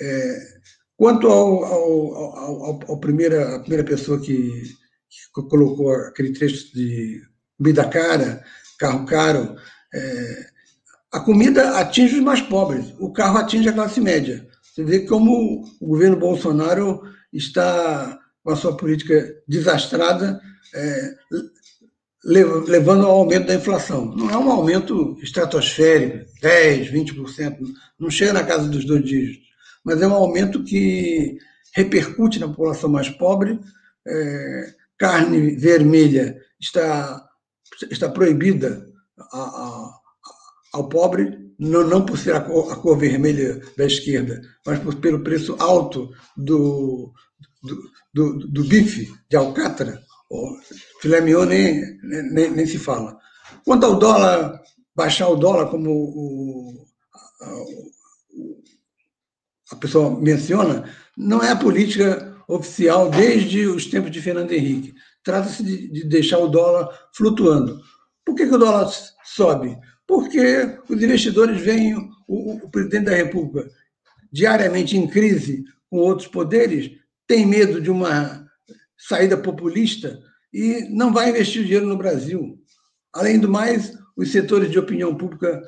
É, 0.00 0.38
quanto 0.96 1.26
ao, 1.26 1.64
ao, 1.64 2.14
ao, 2.14 2.80
ao, 2.88 2.98
primeira, 2.98 3.56
a 3.56 3.60
primeira 3.60 3.84
pessoa 3.84 4.20
que, 4.20 4.62
que 5.34 5.48
colocou 5.48 5.92
aquele 5.92 6.32
trecho 6.32 6.72
de 6.72 7.20
comida 7.58 7.86
cara, 7.88 8.42
carro 8.78 9.04
caro, 9.04 9.56
é, 9.92 10.46
a 11.12 11.20
comida 11.20 11.78
atinge 11.78 12.16
os 12.16 12.22
mais 12.22 12.40
pobres, 12.40 12.94
o 12.98 13.12
carro 13.12 13.38
atinge 13.38 13.68
a 13.68 13.72
classe 13.72 14.00
média. 14.00 14.48
Você 14.80 14.84
vê 14.84 15.00
como 15.00 15.64
o 15.78 15.86
governo 15.86 16.16
Bolsonaro 16.16 17.02
está 17.32 18.18
com 18.42 18.50
a 18.50 18.56
sua 18.56 18.74
política 18.74 19.34
desastrada, 19.46 20.40
é, 20.74 21.14
levando 22.24 23.06
ao 23.06 23.18
aumento 23.18 23.48
da 23.48 23.54
inflação. 23.54 24.06
Não 24.16 24.30
é 24.30 24.38
um 24.38 24.50
aumento 24.50 25.18
estratosférico, 25.22 26.26
10%, 26.42 26.90
20%, 26.90 27.58
não 27.98 28.10
chega 28.10 28.32
na 28.32 28.44
casa 28.44 28.68
dos 28.68 28.86
dois 28.86 29.04
dígitos, 29.04 29.46
mas 29.84 30.00
é 30.00 30.06
um 30.06 30.14
aumento 30.14 30.64
que 30.64 31.36
repercute 31.74 32.38
na 32.38 32.48
população 32.48 32.88
mais 32.88 33.10
pobre. 33.10 33.60
É, 34.06 34.74
carne 34.98 35.56
vermelha 35.56 36.40
está, 36.58 37.22
está 37.90 38.08
proibida 38.08 38.86
a, 39.18 39.38
a, 39.38 39.94
ao 40.72 40.88
pobre, 40.88 41.49
não, 41.60 41.86
não 41.86 42.06
por 42.06 42.16
ser 42.16 42.34
a 42.34 42.40
cor, 42.40 42.72
a 42.72 42.76
cor, 42.76 42.96
vermelha 42.96 43.60
da 43.76 43.84
esquerda, 43.84 44.40
mas 44.64 44.78
por, 44.78 44.94
pelo 44.96 45.22
preço 45.22 45.56
alto 45.58 46.10
do, 46.34 47.12
do, 47.62 47.90
do, 48.14 48.48
do 48.48 48.64
bife 48.64 49.12
de 49.28 49.36
alcatra, 49.36 50.02
o 50.30 50.56
filé 51.02 51.20
mignon 51.20 51.44
nem, 51.44 51.98
nem, 52.02 52.50
nem, 52.50 52.66
se 52.66 52.78
fala. 52.78 53.18
Quanto 53.62 53.84
ao 53.84 53.98
dólar, 53.98 54.58
baixar 54.96 55.28
o 55.28 55.36
dólar, 55.36 55.68
como 55.68 55.90
o, 55.90 56.86
a, 57.42 57.64
a 59.72 59.76
pessoa 59.76 60.18
menciona, 60.18 60.88
não 61.14 61.42
é 61.42 61.50
a 61.50 61.56
política 61.56 62.42
oficial 62.48 63.10
desde 63.10 63.66
os 63.66 63.84
tempos 63.84 64.10
de 64.10 64.22
Fernando 64.22 64.52
Henrique. 64.52 64.94
Trata-se 65.22 65.62
de, 65.62 65.88
de, 65.88 66.04
deixar 66.04 66.38
o 66.38 66.48
dólar 66.48 66.88
flutuando. 67.14 67.78
Por 68.24 68.34
que, 68.34 68.46
que 68.46 68.54
o 68.54 68.58
dólar 68.58 68.90
sobe? 69.24 69.76
Porque 70.10 70.76
os 70.88 71.00
investidores 71.00 71.60
veem 71.60 71.94
o, 72.26 72.64
o 72.64 72.68
presidente 72.68 73.04
da 73.04 73.14
República 73.14 73.70
diariamente 74.32 74.96
em 74.96 75.06
crise 75.06 75.62
com 75.88 75.98
outros 75.98 76.26
poderes, 76.26 76.90
tem 77.28 77.46
medo 77.46 77.80
de 77.80 77.92
uma 77.92 78.44
saída 78.98 79.36
populista 79.36 80.20
e 80.52 80.88
não 80.90 81.12
vai 81.12 81.30
investir 81.30 81.62
dinheiro 81.62 81.86
no 81.86 81.96
Brasil. 81.96 82.58
Além 83.12 83.38
do 83.38 83.48
mais, 83.48 83.96
os 84.16 84.32
setores 84.32 84.68
de 84.68 84.80
opinião 84.80 85.14
pública 85.14 85.62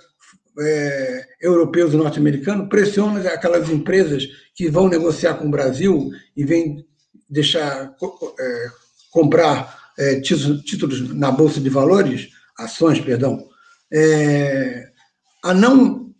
é, 0.59 1.25
europeus 1.41 1.95
e 1.95 1.97
norte-americanos 1.97 2.69
pressionam 2.69 3.25
aquelas 3.29 3.71
empresas 3.71 4.27
que 4.57 4.69
vão 4.69 4.89
negociar 4.89 5.35
com 5.35 5.47
o 5.47 5.53
Brasil 5.53 6.11
e 6.37 6.45
vêm 6.45 6.85
deixar 7.31 7.95
é, 8.41 8.67
comprar 9.13 9.93
é, 9.97 10.21
títulos, 10.21 10.63
títulos, 10.65 11.15
na 11.15 11.31
Bolsa 11.31 11.61
de 11.61 11.71
Valores, 11.71 12.31
ações, 12.59 13.01
perdão, 13.01 13.52
é, 13.93 14.91
a 15.45 15.53
não 15.53 16.13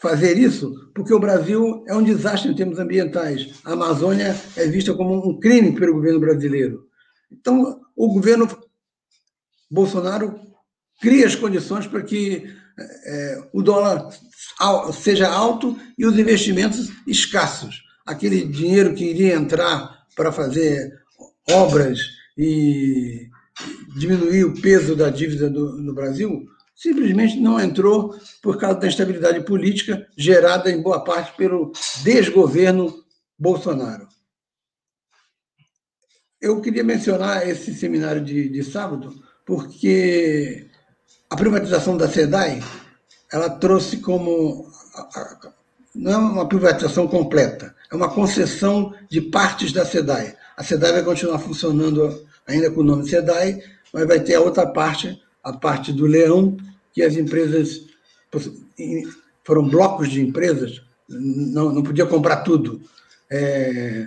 fazer 0.00 0.38
isso, 0.38 0.90
porque 0.94 1.12
o 1.12 1.20
Brasil 1.20 1.84
é 1.86 1.94
um 1.94 2.02
desastre 2.02 2.50
em 2.50 2.54
termos 2.54 2.78
ambientais. 2.78 3.54
A 3.64 3.72
Amazônia 3.72 4.36
é 4.56 4.66
vista 4.66 4.94
como 4.94 5.28
um 5.28 5.38
crime 5.38 5.74
pelo 5.74 5.94
governo 5.94 6.20
brasileiro. 6.20 6.86
Então, 7.30 7.80
o 7.96 8.12
governo 8.12 8.48
Bolsonaro 9.70 10.38
cria 11.00 11.26
as 11.26 11.34
condições 11.34 11.86
para 11.86 12.02
que 12.02 12.44
é, 12.78 13.48
o 13.52 13.62
dólar 13.62 14.08
seja 14.92 15.28
alto 15.28 15.78
e 15.96 16.06
os 16.06 16.18
investimentos 16.18 16.90
escassos. 17.06 17.82
Aquele 18.06 18.44
dinheiro 18.44 18.94
que 18.94 19.04
iria 19.04 19.34
entrar 19.34 20.04
para 20.14 20.32
fazer 20.32 20.92
obras 21.50 21.98
e 22.36 23.28
diminuir 23.96 24.44
o 24.44 24.60
peso 24.60 24.94
da 24.94 25.08
dívida 25.08 25.48
do, 25.48 25.78
no 25.78 25.94
Brasil 25.94 26.46
simplesmente 26.74 27.38
não 27.38 27.60
entrou 27.60 28.14
por 28.42 28.58
causa 28.58 28.80
da 28.80 28.86
instabilidade 28.86 29.44
política 29.44 30.06
gerada 30.16 30.70
em 30.70 30.82
boa 30.82 31.02
parte 31.04 31.36
pelo 31.36 31.72
desgoverno 32.02 33.04
Bolsonaro. 33.38 34.08
Eu 36.40 36.60
queria 36.60 36.84
mencionar 36.84 37.48
esse 37.48 37.74
seminário 37.74 38.22
de, 38.22 38.48
de 38.48 38.62
sábado 38.64 39.14
porque 39.46 40.68
a 41.30 41.36
privatização 41.36 41.96
da 41.96 42.08
SEDAI 42.08 42.62
ela 43.32 43.48
trouxe 43.48 43.98
como 43.98 44.70
não 45.94 46.12
é 46.12 46.16
uma 46.16 46.48
privatização 46.48 47.06
completa, 47.06 47.74
é 47.90 47.94
uma 47.94 48.10
concessão 48.12 48.92
de 49.08 49.20
partes 49.20 49.72
da 49.72 49.84
SEDAI. 49.84 50.36
A 50.56 50.64
SEDAI 50.64 50.92
vai 50.92 51.02
continuar 51.02 51.38
funcionando 51.38 52.26
ainda 52.46 52.70
com 52.70 52.80
o 52.80 52.84
nome 52.84 53.08
SEDAI, 53.08 53.60
mas 53.92 54.06
vai 54.06 54.20
ter 54.20 54.34
a 54.34 54.40
outra 54.40 54.66
parte 54.66 55.20
a 55.44 55.52
parte 55.52 55.92
do 55.92 56.06
leão, 56.06 56.56
que 56.92 57.02
as 57.02 57.16
empresas 57.16 57.86
foram 59.44 59.68
blocos 59.68 60.08
de 60.10 60.20
empresas, 60.20 60.82
não, 61.08 61.72
não 61.72 61.82
podia 61.82 62.06
comprar 62.06 62.38
tudo. 62.38 62.80
É, 63.30 64.06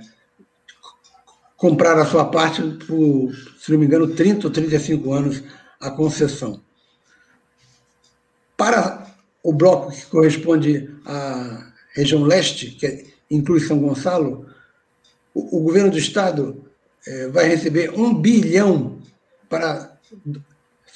comprar 1.55 1.97
a 1.97 2.05
sua 2.05 2.25
parte 2.25 2.61
por, 2.85 3.33
se 3.59 3.71
não 3.71 3.79
me 3.79 3.85
engano, 3.85 4.15
30 4.15 4.47
ou 4.47 4.53
35 4.53 5.13
anos 5.13 5.43
a 5.81 5.89
concessão. 5.91 6.61
Para 8.55 9.07
o 9.43 9.53
bloco 9.53 9.91
que 9.91 10.05
corresponde 10.05 10.89
à 11.05 11.71
região 11.93 12.23
leste, 12.23 12.71
que 12.71 13.13
inclui 13.29 13.59
São 13.59 13.79
Gonçalo, 13.79 14.45
o, 15.33 15.57
o 15.57 15.63
governo 15.63 15.91
do 15.91 15.97
estado 15.97 16.63
é, 17.05 17.27
vai 17.27 17.47
receber 17.47 17.91
um 17.91 18.13
bilhão 18.13 18.99
para 19.49 19.97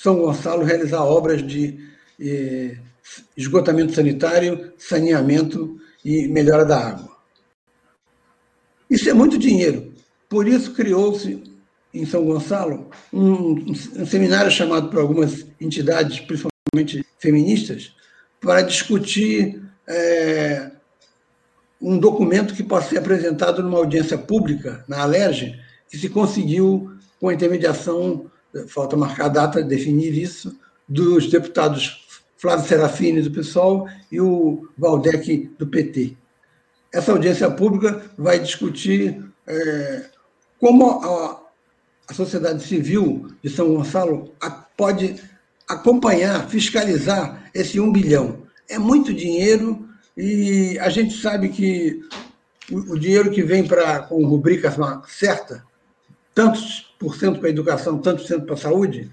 são 0.01 0.15
Gonçalo 0.15 0.63
realizar 0.63 1.03
obras 1.03 1.45
de 1.45 1.79
eh, 2.19 2.75
esgotamento 3.37 3.93
sanitário, 3.93 4.73
saneamento 4.75 5.79
e 6.03 6.27
melhora 6.27 6.65
da 6.65 6.87
água. 6.87 7.17
Isso 8.89 9.07
é 9.07 9.13
muito 9.13 9.37
dinheiro. 9.37 9.93
Por 10.27 10.47
isso 10.47 10.73
criou-se 10.73 11.43
em 11.93 12.03
São 12.03 12.25
Gonçalo 12.25 12.89
um, 13.13 13.71
um 13.71 14.05
seminário 14.05 14.49
chamado 14.49 14.89
por 14.89 14.99
algumas 14.99 15.45
entidades, 15.59 16.19
principalmente 16.19 17.05
feministas, 17.19 17.95
para 18.39 18.63
discutir 18.63 19.61
é, 19.87 20.71
um 21.79 21.99
documento 21.99 22.55
que 22.55 22.63
possa 22.63 22.89
ser 22.89 22.97
apresentado 22.97 23.61
numa 23.61 23.77
audiência 23.77 24.17
pública 24.17 24.83
na 24.87 25.03
Alerj, 25.03 25.59
que 25.87 25.97
se 25.99 26.09
conseguiu 26.09 26.91
com 27.19 27.29
a 27.29 27.33
intermediação 27.35 28.31
falta 28.67 28.97
marcar 28.97 29.25
a 29.25 29.29
data, 29.29 29.63
definir 29.63 30.17
isso, 30.17 30.57
dos 30.87 31.29
deputados 31.29 32.05
Flávio 32.37 32.67
Serafini, 32.67 33.21
do 33.21 33.31
PSOL, 33.31 33.87
e 34.11 34.19
o 34.19 34.67
Valdec, 34.77 35.51
do 35.59 35.67
PT. 35.67 36.17
Essa 36.93 37.11
audiência 37.11 37.49
pública 37.51 38.01
vai 38.17 38.39
discutir 38.39 39.23
é, 39.47 40.05
como 40.59 41.01
a, 41.03 41.41
a 42.09 42.13
sociedade 42.13 42.63
civil 42.63 43.27
de 43.43 43.49
São 43.49 43.73
Gonçalo 43.73 44.33
pode 44.75 45.15
acompanhar, 45.69 46.49
fiscalizar 46.49 47.49
esse 47.53 47.79
um 47.79 47.91
bilhão. 47.91 48.43
É 48.69 48.77
muito 48.77 49.13
dinheiro 49.13 49.87
e 50.17 50.77
a 50.79 50.89
gente 50.89 51.19
sabe 51.21 51.49
que 51.49 52.01
o, 52.71 52.97
dinheiro 52.97 53.31
que 53.31 53.43
vem 53.43 53.65
para 53.65 53.99
com 53.99 54.25
rubrica 54.25 54.73
certa, 55.07 55.63
tantos 56.33 56.93
por 56.99 57.15
cento 57.15 57.39
para 57.39 57.47
a 57.47 57.51
educação, 57.51 57.97
tantos 57.97 58.23
por 58.23 58.27
cento 58.27 58.45
para 58.45 58.55
a 58.55 58.57
saúde, 58.57 59.11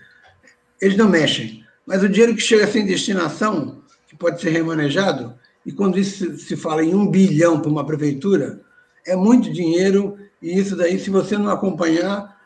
eles 0.81 0.97
não 0.97 1.09
mexem. 1.09 1.65
Mas 1.87 2.03
o 2.03 2.09
dinheiro 2.09 2.35
que 2.35 2.43
chega 2.43 2.67
sem 2.67 2.85
destinação, 2.85 3.83
que 4.07 4.17
pode 4.17 4.41
ser 4.41 4.51
remanejado, 4.51 5.35
e 5.65 5.73
quando 5.73 5.99
isso 5.99 6.39
se 6.39 6.57
fala 6.57 6.85
em 6.85 6.95
um 6.95 7.11
bilhão 7.11 7.61
para 7.61 7.71
uma 7.71 7.85
prefeitura, 7.85 8.61
é 9.07 9.17
muito 9.17 9.53
dinheiro, 9.53 10.19
e 10.41 10.59
isso 10.59 10.77
daí, 10.77 10.99
se 10.99 11.11
você 11.11 11.37
não 11.37 11.51
acompanhar, 11.51 12.39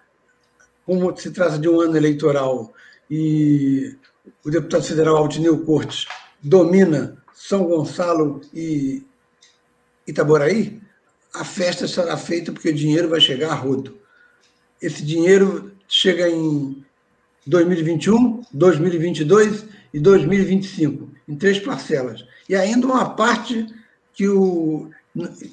como 0.84 1.16
se 1.16 1.30
trata 1.30 1.58
de 1.58 1.68
um 1.68 1.80
ano 1.80 1.96
eleitoral 1.96 2.72
e 3.10 3.96
o 4.44 4.50
deputado 4.50 4.82
federal 4.84 5.16
Altineu 5.16 5.64
Cortes 5.64 6.06
domina 6.42 7.22
São 7.34 7.64
Gonçalo 7.64 8.40
e 8.52 9.04
Itaboraí, 10.06 10.80
a 11.34 11.44
festa 11.44 11.86
será 11.86 12.16
feita 12.16 12.52
porque 12.52 12.70
o 12.70 12.74
dinheiro 12.74 13.08
vai 13.08 13.20
chegar 13.20 13.52
a 13.52 13.54
rodo. 13.54 14.01
Esse 14.82 15.04
dinheiro 15.04 15.72
chega 15.88 16.28
em 16.28 16.84
2021, 17.46 18.42
2022 18.52 19.64
e 19.94 20.00
2025, 20.00 21.10
em 21.28 21.36
três 21.36 21.58
parcelas. 21.60 22.24
E 22.48 22.56
ainda 22.56 22.86
uma 22.86 23.10
parte 23.10 23.66
que, 24.12 24.28
o, 24.28 24.90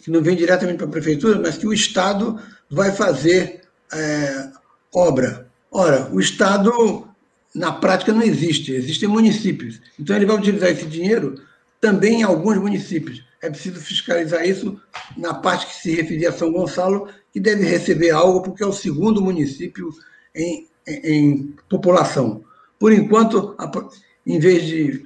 que 0.03 0.09
não 0.09 0.21
vem 0.21 0.35
diretamente 0.35 0.77
para 0.77 0.87
a 0.87 0.91
prefeitura, 0.91 1.39
mas 1.39 1.57
que 1.57 1.67
o 1.67 1.73
Estado 1.73 2.39
vai 2.69 2.91
fazer 2.91 3.61
é, 3.93 4.49
obra. 4.93 5.47
Ora, 5.71 6.09
o 6.11 6.19
Estado, 6.19 7.07
na 7.53 7.71
prática, 7.71 8.11
não 8.11 8.23
existe, 8.23 8.71
existem 8.71 9.07
municípios. 9.07 9.79
Então, 9.99 10.15
ele 10.15 10.25
vai 10.25 10.37
utilizar 10.37 10.69
esse 10.69 10.85
dinheiro 10.85 11.35
também 11.79 12.21
em 12.21 12.23
alguns 12.23 12.57
municípios. 12.57 13.23
É 13.41 13.49
preciso 13.49 13.79
fiscalizar 13.79 14.45
isso 14.45 14.79
na 15.17 15.33
parte 15.33 15.67
que 15.67 15.75
se 15.75 15.95
referir 15.95 16.27
a 16.27 16.33
São 16.33 16.51
Gonçalo, 16.51 17.07
que 17.31 17.39
deve 17.39 17.65
receber 17.65 18.09
algo, 18.11 18.41
porque 18.41 18.63
é 18.63 18.67
o 18.67 18.73
segundo 18.73 19.21
município 19.21 19.89
em, 20.35 20.67
em, 20.87 21.01
em 21.05 21.55
população. 21.69 22.43
Por 22.77 22.91
enquanto, 22.91 23.55
em 24.25 24.39
vez 24.39 24.63
de 24.63 25.03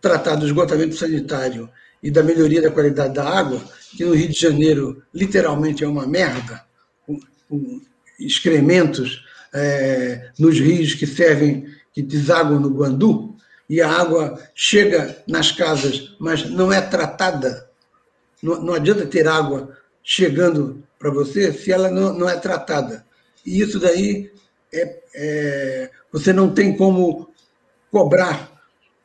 tratar 0.00 0.36
do 0.36 0.46
esgotamento 0.46 0.96
sanitário 0.96 1.68
e 2.02 2.10
da 2.10 2.22
melhoria 2.22 2.60
da 2.60 2.70
qualidade 2.70 3.14
da 3.14 3.26
água, 3.26 3.62
que 3.96 4.04
no 4.04 4.14
Rio 4.14 4.28
de 4.28 4.38
Janeiro 4.38 5.02
literalmente 5.12 5.84
é 5.84 5.88
uma 5.88 6.06
merda, 6.06 6.62
com, 7.06 7.18
com 7.48 7.80
excrementos 8.18 9.24
é, 9.54 10.30
nos 10.38 10.58
rios 10.58 10.94
que 10.94 11.06
servem, 11.06 11.66
que 11.92 12.02
desaguam 12.02 12.60
no 12.60 12.70
Guandu, 12.70 13.33
e 13.68 13.80
a 13.80 13.90
água 13.90 14.40
chega 14.54 15.22
nas 15.26 15.50
casas, 15.50 16.14
mas 16.18 16.48
não 16.48 16.72
é 16.72 16.80
tratada. 16.80 17.68
Não, 18.42 18.60
não 18.60 18.74
adianta 18.74 19.06
ter 19.06 19.26
água 19.26 19.76
chegando 20.02 20.82
para 20.98 21.10
você 21.10 21.52
se 21.52 21.72
ela 21.72 21.90
não, 21.90 22.12
não 22.12 22.28
é 22.28 22.36
tratada. 22.36 23.04
E 23.44 23.60
isso 23.60 23.78
daí 23.78 24.30
é, 24.72 25.02
é, 25.14 25.90
você 26.12 26.32
não 26.32 26.52
tem 26.52 26.76
como 26.76 27.30
cobrar, 27.90 28.50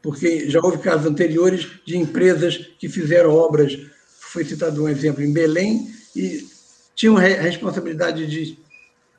porque 0.02 0.50
já 0.50 0.60
houve 0.62 0.80
casos 0.80 1.06
anteriores 1.06 1.68
de 1.86 1.98
empresas 1.98 2.58
que 2.80 2.90
fizeram 2.90 3.32
obras, 3.32 3.78
foi 4.20 4.44
citado 4.44 4.84
um 4.84 4.90
exemplo 4.90 5.24
em 5.24 5.32
Belém, 5.32 5.90
e 6.16 6.48
tinham 6.96 7.18
a 7.18 7.22
responsabilidade 7.22 8.28
de 8.28 8.58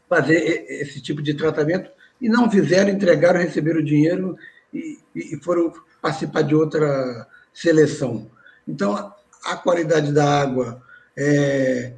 fazer 0.08 0.66
esse 0.68 1.00
tipo 1.00 1.22
de 1.22 1.34
tratamento 1.34 1.90
e 2.20 2.28
não 2.28 2.50
fizeram, 2.50 2.90
entregaram, 2.90 3.40
receberam 3.40 3.80
o 3.80 3.84
dinheiro 3.84 4.36
e, 4.72 4.98
e 5.14 5.36
foram 5.42 5.72
participar 6.00 6.42
de 6.42 6.54
outra 6.54 7.26
seleção. 7.52 8.30
Então, 8.66 9.12
a 9.44 9.56
qualidade 9.56 10.12
da 10.12 10.40
água, 10.40 10.82
é, 11.16 11.94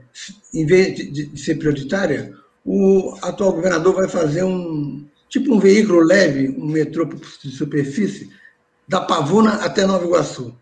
em 0.54 0.66
vez 0.66 0.94
de, 0.94 1.26
de, 1.26 1.40
ser 1.40 1.56
prioritária, 1.56 2.34
o 2.64 3.16
atual 3.22 3.52
governador 3.52 3.94
vai 3.94 4.08
fazer 4.08 4.44
um 4.44 5.06
tipo 5.28 5.54
um 5.54 5.58
veículo 5.58 6.00
leve, 6.00 6.50
um 6.50 6.66
metrô 6.66 7.06
de 7.06 7.50
superfície, 7.50 8.30
da 8.86 9.00
Pavuna 9.00 9.54
até 9.64 9.86
Nova 9.86 10.04
Iguaçu 10.04 10.54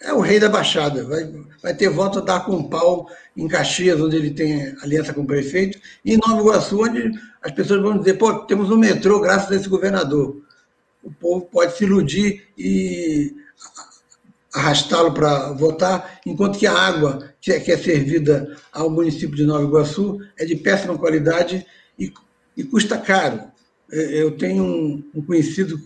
é 0.00 0.12
o 0.12 0.20
rei 0.20 0.40
da 0.40 0.48
Baixada. 0.48 1.04
Vai, 1.04 1.30
vai 1.62 1.74
ter 1.74 1.88
voto 1.88 2.18
a 2.18 2.22
dar 2.22 2.40
com 2.40 2.68
pau 2.68 3.06
em 3.36 3.46
Caxias, 3.46 4.00
onde 4.00 4.16
ele 4.16 4.30
tem 4.30 4.74
aliança 4.82 5.12
com 5.12 5.22
o 5.22 5.26
prefeito, 5.26 5.78
e 6.04 6.14
em 6.14 6.18
Nova 6.18 6.40
Iguaçu, 6.40 6.82
onde 6.82 7.12
as 7.42 7.52
pessoas 7.52 7.82
vão 7.82 7.98
dizer, 7.98 8.14
pô, 8.14 8.40
temos 8.46 8.70
um 8.70 8.78
metrô 8.78 9.20
graças 9.20 9.50
a 9.50 9.56
esse 9.56 9.68
governador. 9.68 10.42
O 11.02 11.10
povo 11.10 11.46
pode 11.46 11.76
se 11.76 11.84
iludir 11.84 12.48
e 12.56 13.34
arrastá-lo 14.52 15.14
para 15.14 15.52
votar, 15.52 16.20
enquanto 16.26 16.58
que 16.58 16.66
a 16.66 16.72
água 16.72 17.32
que 17.40 17.52
é, 17.52 17.60
que 17.60 17.70
é, 17.70 17.78
servida 17.78 18.56
ao 18.72 18.90
município 18.90 19.36
de 19.36 19.44
Nova 19.44 19.64
Iguaçu 19.64 20.18
é 20.36 20.44
de 20.44 20.56
péssima 20.56 20.98
qualidade 20.98 21.64
e, 21.98 22.12
e 22.56 22.64
custa 22.64 22.98
caro. 22.98 23.42
É, 23.92 24.22
eu 24.22 24.36
tenho 24.36 24.64
um, 24.64 25.04
um 25.14 25.22
conhecido 25.22 25.78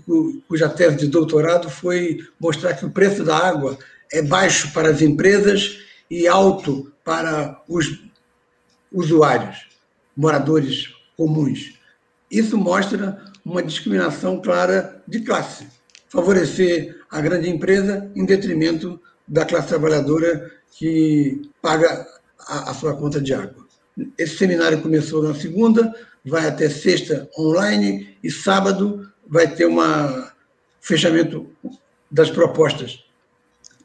cuja 0.49 0.69
tese 0.69 0.97
de 0.97 1.09
doutorado 1.09 1.69
foi 1.71 2.19
mostrar 2.41 2.75
que 2.75 2.87
o 2.87 2.91
preço 2.91 3.23
da 3.23 3.37
água 3.37 3.79
é 4.13 4.23
baixo 4.23 4.73
para 4.73 4.89
as 4.89 5.03
empresas 5.03 5.79
e 6.11 6.27
alto 6.27 6.93
para 7.05 7.63
os 7.69 8.03
usuários, 8.91 9.69
moradores 10.17 10.95
comuns. 11.17 11.79
Isso 12.31 12.57
mostra 12.57 13.23
uma 13.45 13.63
discriminação 13.63 14.41
clara 14.41 15.03
de 15.07 15.21
classe, 15.21 15.67
favorecer 16.09 16.97
a 17.11 17.21
grande 17.21 17.49
empresa 17.49 18.11
em 18.15 18.25
detrimento 18.25 19.01
da 19.27 19.45
classe 19.45 19.69
trabalhadora 19.69 20.51
que 20.73 21.43
paga 21.61 22.07
a, 22.39 22.71
a 22.71 22.75
sua 22.75 22.97
conta 22.97 23.21
de 23.21 23.35
água. 23.35 23.65
Esse 24.19 24.37
seminário 24.37 24.81
começou 24.81 25.23
na 25.23 25.35
segunda, 25.35 25.95
vai 26.25 26.49
até 26.49 26.69
sexta 26.69 27.29
online 27.39 28.17
e 28.23 28.31
sábado 28.31 29.09
vai 29.27 29.47
ter 29.47 29.67
um 29.67 29.79
fechamento 30.81 31.51
das 32.11 32.31
propostas 32.31 33.05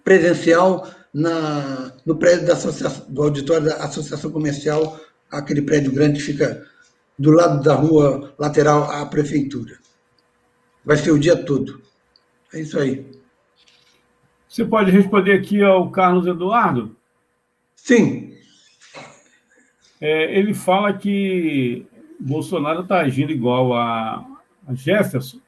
presencial 0.03 0.89
na, 1.13 1.93
no 2.05 2.15
prédio 2.15 2.47
da 2.47 2.53
associação, 2.53 3.05
do 3.09 3.23
auditório 3.23 3.65
da 3.65 3.75
Associação 3.77 4.31
Comercial, 4.31 4.99
aquele 5.29 5.61
prédio 5.61 5.91
grande 5.91 6.19
que 6.19 6.25
fica 6.25 6.65
do 7.19 7.31
lado 7.31 7.61
da 7.61 7.75
rua 7.75 8.33
lateral 8.39 8.89
à 8.89 9.05
prefeitura. 9.05 9.77
Vai 10.85 10.95
ser 10.95 11.11
o 11.11 11.19
dia 11.19 11.35
todo. 11.35 11.81
É 12.53 12.61
isso 12.61 12.79
aí. 12.79 13.05
Você 14.47 14.63
pode 14.63 14.89
responder 14.89 15.33
aqui 15.33 15.61
ao 15.61 15.91
Carlos 15.91 16.25
Eduardo? 16.25 16.95
Sim. 17.75 18.33
É, 19.99 20.37
ele 20.37 20.53
fala 20.53 20.93
que 20.93 21.85
Bolsonaro 22.17 22.81
está 22.81 23.01
agindo 23.01 23.33
igual 23.33 23.73
a, 23.73 24.25
a 24.65 24.73
Jefferson 24.73 25.39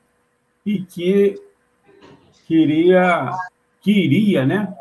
e 0.65 0.81
que 0.81 1.41
queria 2.45 3.31
que 3.79 3.91
iria 3.91 4.45
né, 4.45 4.71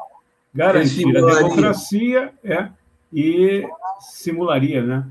garantir 0.53 1.17
a 1.17 1.21
democracia 1.21 2.35
é, 2.45 2.69
e 3.13 3.67
simularia, 4.01 4.83
né? 4.83 5.07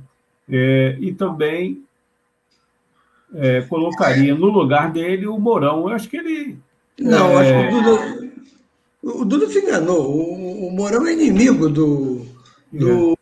É, 0.50 0.98
e 1.00 1.14
também 1.14 1.84
é, 3.36 3.62
colocaria 3.62 4.34
no 4.34 4.48
lugar 4.48 4.92
dele 4.92 5.28
o 5.28 5.40
Mourão. 5.40 5.82
Eu 5.82 5.90
acho 5.90 6.10
que 6.10 6.18
ele. 6.18 6.58
Não, 7.00 7.40
é... 7.40 7.62
acho 7.62 7.70
que 7.70 7.76
o 7.76 7.84
Duda, 7.84 8.32
o 9.04 9.26
Duda 9.26 9.48
se 9.48 9.60
enganou. 9.60 10.10
O, 10.10 10.68
o 10.68 10.72
Mourão 10.72 11.06
é 11.06 11.14
inimigo 11.14 11.70
do, 11.70 12.26
do, 12.72 13.18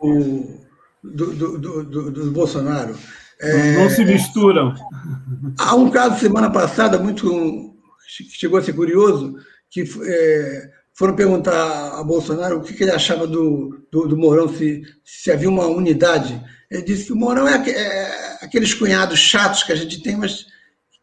do, 1.04 1.58
do, 1.58 1.84
do, 1.84 2.12
do 2.12 2.32
Bolsonaro. 2.32 2.96
Não, 3.42 3.84
não, 3.84 3.90
se 3.90 4.04
misturam. 4.04 4.74
Há 5.60 5.76
um 5.76 5.90
caso 5.92 6.20
semana 6.20 6.50
passada 6.50 6.98
muito 6.98 7.76
chegou 8.08 8.58
a 8.58 8.63
ser 8.63 8.74
curioso 8.74 9.36
que 9.70 9.84
é, 10.06 10.72
foram 10.94 11.16
perguntar 11.16 12.00
a 12.00 12.04
Bolsonaro 12.04 12.58
o 12.58 12.62
que, 12.62 12.74
que 12.74 12.84
ele 12.84 12.92
achava 12.92 13.28
do, 13.28 13.86
do, 13.92 14.08
do, 14.08 14.18
Mourão, 14.18 14.48
se, 14.50 14.82
se 15.04 15.32
havia 15.32 15.50
uma 15.50 15.68
unidade. 15.68 16.42
Ele 16.69 16.82
disse 16.82 17.06
que 17.06 17.13
o 17.13 17.15
Mourão 17.15 17.47
é, 17.47 17.69
é 17.69 18.38
aqueles 18.41 18.73
cunhados 18.73 19.19
chatos 19.19 19.63
que 19.63 19.71
a 19.71 19.75
gente 19.75 20.01
tem, 20.01 20.15
mas 20.15 20.45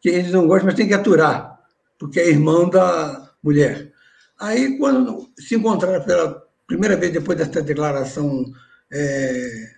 que 0.01 0.09
eles 0.09 0.31
não 0.31 0.47
gostam, 0.47 0.67
mas 0.67 0.75
tem 0.75 0.87
que 0.87 0.93
aturar, 0.93 1.59
porque 1.97 2.19
é 2.19 2.29
irmão 2.29 2.69
da 2.69 3.31
mulher. 3.43 3.91
Aí, 4.39 4.77
quando 4.77 5.29
se 5.37 5.55
encontraram 5.55 6.03
pela 6.05 6.43
primeira 6.67 6.95
vez 6.95 7.11
depois 7.11 7.37
dessa 7.37 7.61
declaração 7.61 8.45
é, 8.91 9.71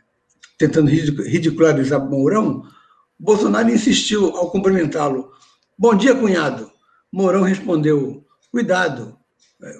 tentando 0.57 0.89
ridicularizar 0.89 2.03
o 2.03 2.09
Mourão, 2.09 2.63
Bolsonaro 3.19 3.69
insistiu 3.69 4.35
ao 4.35 4.51
cumprimentá-lo. 4.51 5.31
Bom 5.77 5.95
dia, 5.95 6.15
cunhado. 6.15 6.71
Mourão 7.11 7.43
respondeu: 7.43 8.23
Cuidado, 8.51 9.17
é, 9.63 9.79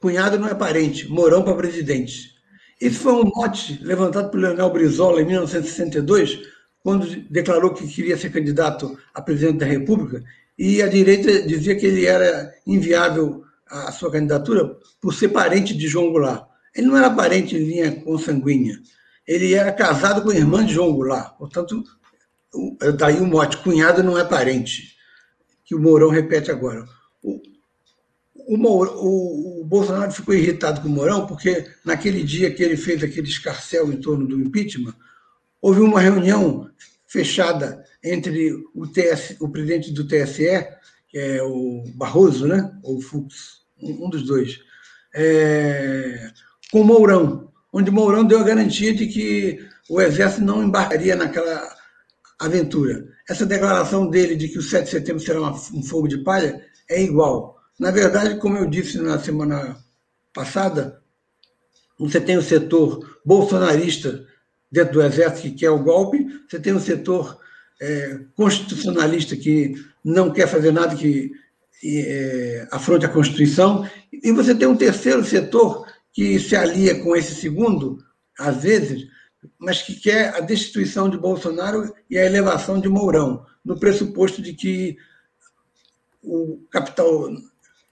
cunhado 0.00 0.38
não 0.38 0.48
é 0.48 0.54
parente, 0.54 1.08
Mourão 1.08 1.42
para 1.42 1.54
presidente. 1.54 2.39
Esse 2.80 2.96
foi 2.96 3.12
um 3.12 3.24
mote 3.24 3.78
levantado 3.82 4.30
por 4.30 4.40
Leonel 4.40 4.70
Brizola 4.70 5.20
em 5.20 5.26
1962, 5.26 6.40
quando 6.82 7.06
declarou 7.28 7.74
que 7.74 7.86
queria 7.86 8.16
ser 8.16 8.30
candidato 8.30 8.98
a 9.12 9.20
presidente 9.20 9.58
da 9.58 9.66
República, 9.66 10.24
e 10.58 10.82
a 10.82 10.88
direita 10.88 11.42
dizia 11.42 11.76
que 11.76 11.86
ele 11.86 12.06
era 12.06 12.54
inviável 12.66 13.44
a 13.66 13.92
sua 13.92 14.10
candidatura 14.10 14.78
por 15.00 15.14
ser 15.14 15.28
parente 15.28 15.76
de 15.76 15.86
João 15.86 16.10
Goulart. 16.10 16.46
Ele 16.74 16.86
não 16.86 16.96
era 16.96 17.10
parente 17.10 17.54
em 17.56 17.64
linha 17.64 18.00
consanguínea. 18.02 18.78
Ele 19.26 19.54
era 19.54 19.72
casado 19.72 20.22
com 20.22 20.30
a 20.30 20.34
irmã 20.34 20.64
de 20.64 20.74
João 20.74 20.92
Goulart. 20.92 21.36
Portanto, 21.36 21.84
daí 22.96 23.20
o 23.20 23.26
mote, 23.26 23.58
cunhado 23.58 24.02
não 24.02 24.18
é 24.18 24.24
parente, 24.24 24.96
que 25.64 25.74
o 25.74 25.80
Mourão 25.80 26.08
repete 26.08 26.50
agora. 26.50 26.84
O, 27.22 27.40
o, 28.46 28.56
o, 28.56 29.60
o, 29.60 29.64
Bolsonaro 29.64 30.12
ficou 30.12 30.34
irritado 30.34 30.80
com 30.80 30.88
o 30.88 30.90
Mourão 30.90 31.26
porque 31.26 31.66
naquele 31.84 32.22
dia 32.22 32.50
que 32.50 32.62
ele 32.62 32.76
fez 32.76 33.02
aquele 33.02 33.28
escarcel 33.28 33.92
em 33.92 33.96
torno 33.96 34.26
do 34.26 34.40
impeachment, 34.40 34.94
houve 35.60 35.80
uma 35.80 36.00
reunião 36.00 36.68
fechada 37.06 37.84
entre 38.02 38.52
o, 38.74 38.86
TS, 38.86 39.36
o 39.40 39.48
presidente 39.48 39.92
do 39.92 40.06
TSE, 40.06 40.66
que 41.08 41.18
é 41.18 41.42
o 41.42 41.84
Barroso, 41.94 42.46
né? 42.46 42.72
ou 42.82 42.98
o 42.98 43.00
Fux, 43.00 43.60
um 43.80 44.08
dos 44.08 44.22
dois, 44.24 44.60
é, 45.14 46.30
com 46.70 46.84
Mourão, 46.84 47.50
onde 47.72 47.90
Mourão 47.90 48.24
deu 48.24 48.40
a 48.40 48.44
garantia 48.44 48.94
de 48.94 49.06
que 49.06 49.66
o 49.88 50.00
Exército 50.00 50.44
não 50.44 50.62
embarcaria 50.62 51.16
naquela 51.16 51.76
aventura. 52.38 53.08
Essa 53.28 53.44
declaração 53.44 54.08
dele 54.08 54.34
de 54.36 54.48
que 54.48 54.58
o 54.58 54.62
7 54.62 54.84
de 54.84 54.90
setembro 54.90 55.22
será 55.22 55.42
um 55.42 55.82
fogo 55.82 56.08
de 56.08 56.18
palha 56.18 56.64
é 56.88 57.02
igual. 57.02 57.59
Na 57.80 57.90
verdade, 57.90 58.38
como 58.38 58.58
eu 58.58 58.66
disse 58.66 58.98
na 58.98 59.18
semana 59.18 59.82
passada, 60.34 61.02
você 61.98 62.20
tem 62.20 62.36
o 62.36 62.42
setor 62.42 63.18
bolsonarista 63.24 64.26
dentro 64.70 64.92
do 64.92 65.02
Exército 65.02 65.48
que 65.48 65.52
quer 65.52 65.70
o 65.70 65.82
golpe, 65.82 66.26
você 66.46 66.60
tem 66.60 66.74
o 66.74 66.78
setor 66.78 67.40
é, 67.80 68.20
constitucionalista 68.36 69.34
que 69.34 69.82
não 70.04 70.30
quer 70.30 70.46
fazer 70.46 70.72
nada 70.72 70.94
que 70.94 71.32
é, 71.82 72.68
afronte 72.70 73.06
a 73.06 73.08
Constituição, 73.08 73.88
e 74.12 74.30
você 74.30 74.54
tem 74.54 74.68
um 74.68 74.76
terceiro 74.76 75.24
setor 75.24 75.86
que 76.12 76.38
se 76.38 76.54
alia 76.54 77.02
com 77.02 77.16
esse 77.16 77.34
segundo, 77.34 77.96
às 78.38 78.62
vezes, 78.62 79.08
mas 79.58 79.80
que 79.80 79.94
quer 79.98 80.34
a 80.36 80.40
destituição 80.40 81.08
de 81.08 81.16
Bolsonaro 81.16 81.94
e 82.10 82.18
a 82.18 82.26
elevação 82.26 82.78
de 82.78 82.90
Mourão, 82.90 83.46
no 83.64 83.80
pressuposto 83.80 84.42
de 84.42 84.52
que 84.52 84.98
o 86.22 86.58
capital 86.70 87.30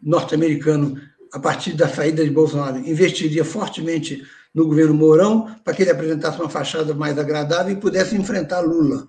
norte-americano, 0.01 1.01
a 1.33 1.39
partir 1.39 1.75
da 1.75 1.89
saída 1.89 2.25
de 2.25 2.31
Bolsonaro, 2.31 2.79
investiria 2.79 3.45
fortemente 3.45 4.23
no 4.55 4.67
governo 4.67 4.95
Mourão 4.95 5.55
para 5.63 5.75
que 5.75 5.83
ele 5.83 5.91
apresentasse 5.91 6.41
uma 6.41 6.49
fachada 6.49 6.95
mais 6.95 7.19
agradável 7.19 7.73
e 7.73 7.81
pudesse 7.81 8.17
enfrentar 8.17 8.61
Lula. 8.61 9.07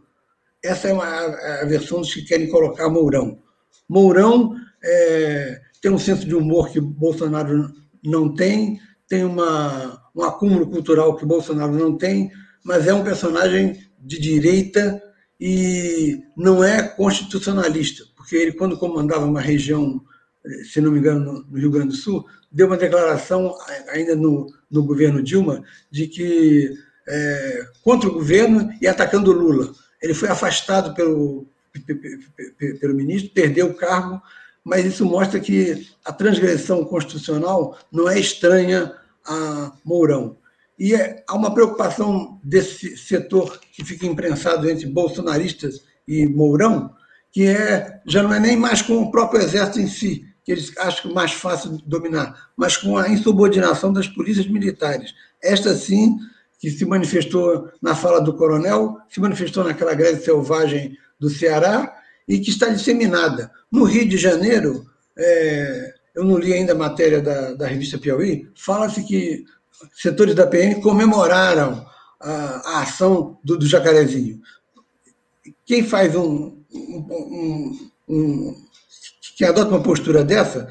Essa 0.63 0.89
é 0.89 0.93
uma, 0.93 1.06
a 1.06 1.65
versão 1.65 2.02
dos 2.02 2.13
que 2.13 2.23
querem 2.23 2.49
colocar 2.49 2.89
Mourão. 2.89 3.39
Mourão 3.88 4.56
é, 4.84 5.62
tem 5.82 5.91
um 5.91 5.97
senso 5.97 6.25
de 6.25 6.36
humor 6.36 6.69
que 6.69 6.82
Bolsonaro 6.82 7.71
não 8.04 8.34
tem, 8.34 8.80
tem 9.08 9.23
uma, 9.23 10.02
um 10.15 10.23
acúmulo 10.23 10.69
cultural 10.69 11.15
que 11.15 11.25
Bolsonaro 11.25 11.71
não 11.71 11.97
tem, 11.97 12.30
mas 12.63 12.88
é 12.88 12.93
um 12.93 13.04
personagem 13.04 13.80
de 13.99 14.19
direita 14.19 15.02
e 15.39 16.21
não 16.36 16.63
é 16.63 16.84
constitucionalista, 16.84 18.04
porque 18.15 18.36
ele, 18.36 18.52
quando 18.52 18.78
comandava 18.78 19.25
uma 19.25 19.41
região, 19.41 20.02
se 20.63 20.82
não 20.82 20.91
me 20.91 20.99
engano, 20.99 21.45
no 21.49 21.58
Rio 21.58 21.71
Grande 21.71 21.89
do 21.89 21.95
Sul, 21.95 22.25
deu 22.52 22.67
uma 22.67 22.78
declaração, 22.78 23.56
ainda 23.89 24.15
no, 24.15 24.52
no 24.69 24.84
governo 24.84 25.21
Dilma, 25.21 25.63
de 25.91 26.08
que 26.08 26.73
é, 27.08 27.67
contra 27.84 28.10
o 28.10 28.13
governo 28.13 28.69
e 28.82 28.88
atacando 28.88 29.32
Lula. 29.32 29.73
Ele 30.02 30.13
foi 30.13 30.30
afastado 30.30 30.93
pelo, 30.93 31.45
pelo 32.80 32.95
ministro, 32.95 33.32
perdeu 33.32 33.67
o 33.67 33.73
cargo, 33.73 34.21
mas 34.63 34.86
isso 34.86 35.06
mostra 35.06 35.39
que 35.39 35.88
a 36.06 36.13
transgressão 36.13 36.86
constitucional 36.86 37.78
não 37.91 38.10
é 38.10 38.19
estranha 38.19 38.93
a 39.25 39.73
Mourão. 39.84 40.38
E 40.78 40.93
é, 40.93 41.23
há 41.28 41.36
uma 41.36 41.54
preocupação 41.54 42.39
desse 42.43 42.95
setor 42.95 43.60
que 43.71 43.84
fica 43.84 44.06
imprensado 44.06 44.69
entre 44.69 44.86
bolsonaristas 44.86 45.84
e 46.08 46.25
Mourão, 46.25 46.95
que 47.32 47.45
é, 47.45 48.02
já 48.08 48.23
não 48.23 48.34
é 48.34 48.39
nem 48.39 48.56
mais 48.56 48.82
com 48.82 49.02
o 49.02 49.12
próprio 49.12 49.41
exército 49.41 49.80
em 49.80 49.88
si, 49.88 50.25
que 50.43 50.52
eles 50.52 50.75
acham 50.78 51.13
mais 51.13 51.34
fácil 51.34 51.78
de 51.78 51.84
dominar, 51.86 52.49
mas 52.56 52.78
com 52.78 52.97
a 52.97 53.10
insubordinação 53.10 53.91
das 53.93 54.08
polícias 54.08 54.47
militares. 54.47 55.13
Esta, 55.41 55.75
sim, 55.75 56.17
que 56.60 56.69
se 56.69 56.86
manifestou 56.86 57.69
na 57.82 57.95
fala 57.95 58.19
do 58.19 58.36
coronel, 58.36 58.97
se 59.10 59.19
manifestou 59.19 59.63
naquela 59.63 59.93
greve 59.93 60.21
selvagem 60.23 60.97
do 61.19 61.30
Ceará 61.30 61.93
e 62.28 62.39
que 62.39 62.49
está 62.49 62.69
disseminada. 62.69 63.52
No 63.71 63.84
Rio 63.84 64.08
de 64.08 64.17
Janeiro, 64.17 64.86
é, 65.17 65.93
eu 66.15 66.23
não 66.23 66.38
li 66.38 66.54
ainda 66.54 66.73
a 66.73 66.78
matéria 66.78 67.21
da, 67.21 67.54
da 67.54 67.67
revista 67.67 67.97
Piauí, 67.97 68.49
fala-se 68.56 69.04
que 69.04 69.45
setores 69.93 70.36
da 70.36 70.47
PM 70.47 70.82
comemoraram 70.82 71.86
a, 72.19 72.34
a 72.71 72.82
ação 72.82 73.39
do, 73.43 73.58
do, 73.58 73.65
Jacarezinho. 73.65 74.41
Quem 75.65 75.84
faz 75.84 76.15
um, 76.15 76.62
um, 76.73 77.08
um, 77.10 77.89
um 78.10 78.65
quem 79.39 79.47
adota 79.47 79.69
uma 79.69 79.82
postura 79.82 80.21
dessa, 80.21 80.67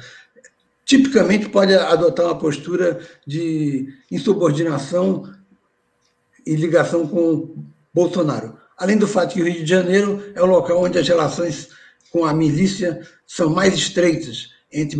tipicamente 0.85 1.49
pode 1.49 1.73
adotar 1.73 2.27
uma 2.27 2.37
postura 2.37 2.99
de 3.25 3.91
insubordinação 4.11 5.27
e 6.45 6.55
ligação 6.55 7.07
com 7.07 7.65
Bolsonaro. 7.91 8.59
Além 8.77 8.95
do 8.95 9.07
fato 9.07 9.33
que 9.33 9.41
o 9.41 9.45
Rio 9.45 9.63
de 9.63 9.69
Janeiro 9.69 10.23
é 10.35 10.43
o 10.43 10.45
local 10.45 10.83
onde 10.83 10.99
as 10.99 11.07
relações 11.07 11.69
com 12.11 12.23
a 12.23 12.31
milícia 12.31 13.01
são 13.25 13.49
mais 13.49 13.73
estreitas 13.73 14.49
entre 14.71 14.99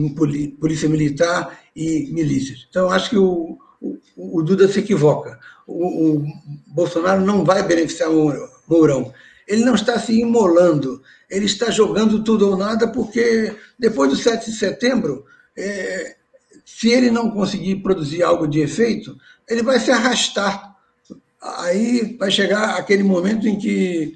polícia 0.60 0.90
militar 0.90 1.60
e 1.76 2.12
milícias. 2.12 2.66
Então, 2.72 2.90
acho 2.90 3.12
que 3.12 3.18
o, 3.20 3.56
o, 3.80 4.00
o 4.18 4.42
Duda 4.42 4.68
se 4.68 4.80
equivoca. 4.80 5.40
O, 5.68 6.16
o, 6.18 6.26
Bolsonaro 6.74 7.22
não 7.22 7.46
vai 7.46 7.62
beneficiar 7.62 8.10
o 8.10 8.34
Mourão. 8.68 9.14
Ele 9.48 9.64
não 9.64 9.76
está 9.76 10.00
se 10.00 10.20
imolando, 10.20 11.04
ele 11.30 11.46
está 11.46 11.70
jogando 11.70 12.24
tudo 12.24 12.50
ou 12.50 12.58
nada, 12.58 12.88
porque 12.88 13.56
depois 13.78 14.10
do 14.10 14.16
7 14.16 14.50
de 14.50 14.58
setembro, 14.58 15.26
é, 15.58 16.16
se 16.66 16.90
ele 16.90 17.12
não 17.12 17.32
conseguir 17.32 17.78
produzir 17.78 18.24
algo 18.24 18.48
de 18.48 18.60
efeito, 18.62 19.16
ele 19.48 19.62
vai 19.62 19.80
se 19.80 19.92
arrastar. 19.92 20.76
Aí 21.42 22.16
vai 22.18 22.32
chegar 22.32 22.78
aquele 22.78 23.04
momento 23.04 23.48
em 23.48 23.58
que, 23.58 24.14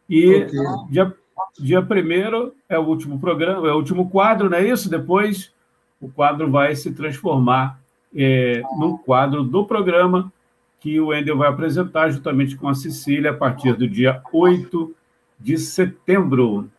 E 0.08 0.36
okay. 0.36 0.60
dia, 0.92 1.14
dia 1.60 1.82
primeiro 1.82 2.54
é 2.70 2.78
o 2.78 2.84
último 2.84 3.20
programa, 3.20 3.68
é 3.68 3.72
o 3.72 3.78
último 3.78 4.12
quadro, 4.12 4.48
não 4.48 4.60
é 4.60 4.70
isso? 4.70 4.92
Depois 4.92 5.52
o 6.00 6.08
quadro 6.08 6.52
vai 6.52 6.76
se 6.76 6.94
transformar 6.94 7.82
é, 8.16 8.62
num 8.78 8.96
quadro 8.96 9.44
do 9.44 9.66
programa 9.66 10.32
que 10.80 11.00
o 11.00 11.08
Wendel 11.08 11.36
vai 11.36 11.50
apresentar 11.50 12.12
juntamente 12.12 12.56
com 12.56 12.70
a 12.70 12.76
Cecília 12.76 13.32
a 13.32 13.34
partir 13.34 13.74
do 13.74 13.90
dia 13.90 14.22
8 14.32 14.96
de 15.40 15.58
setembro. 15.58 16.70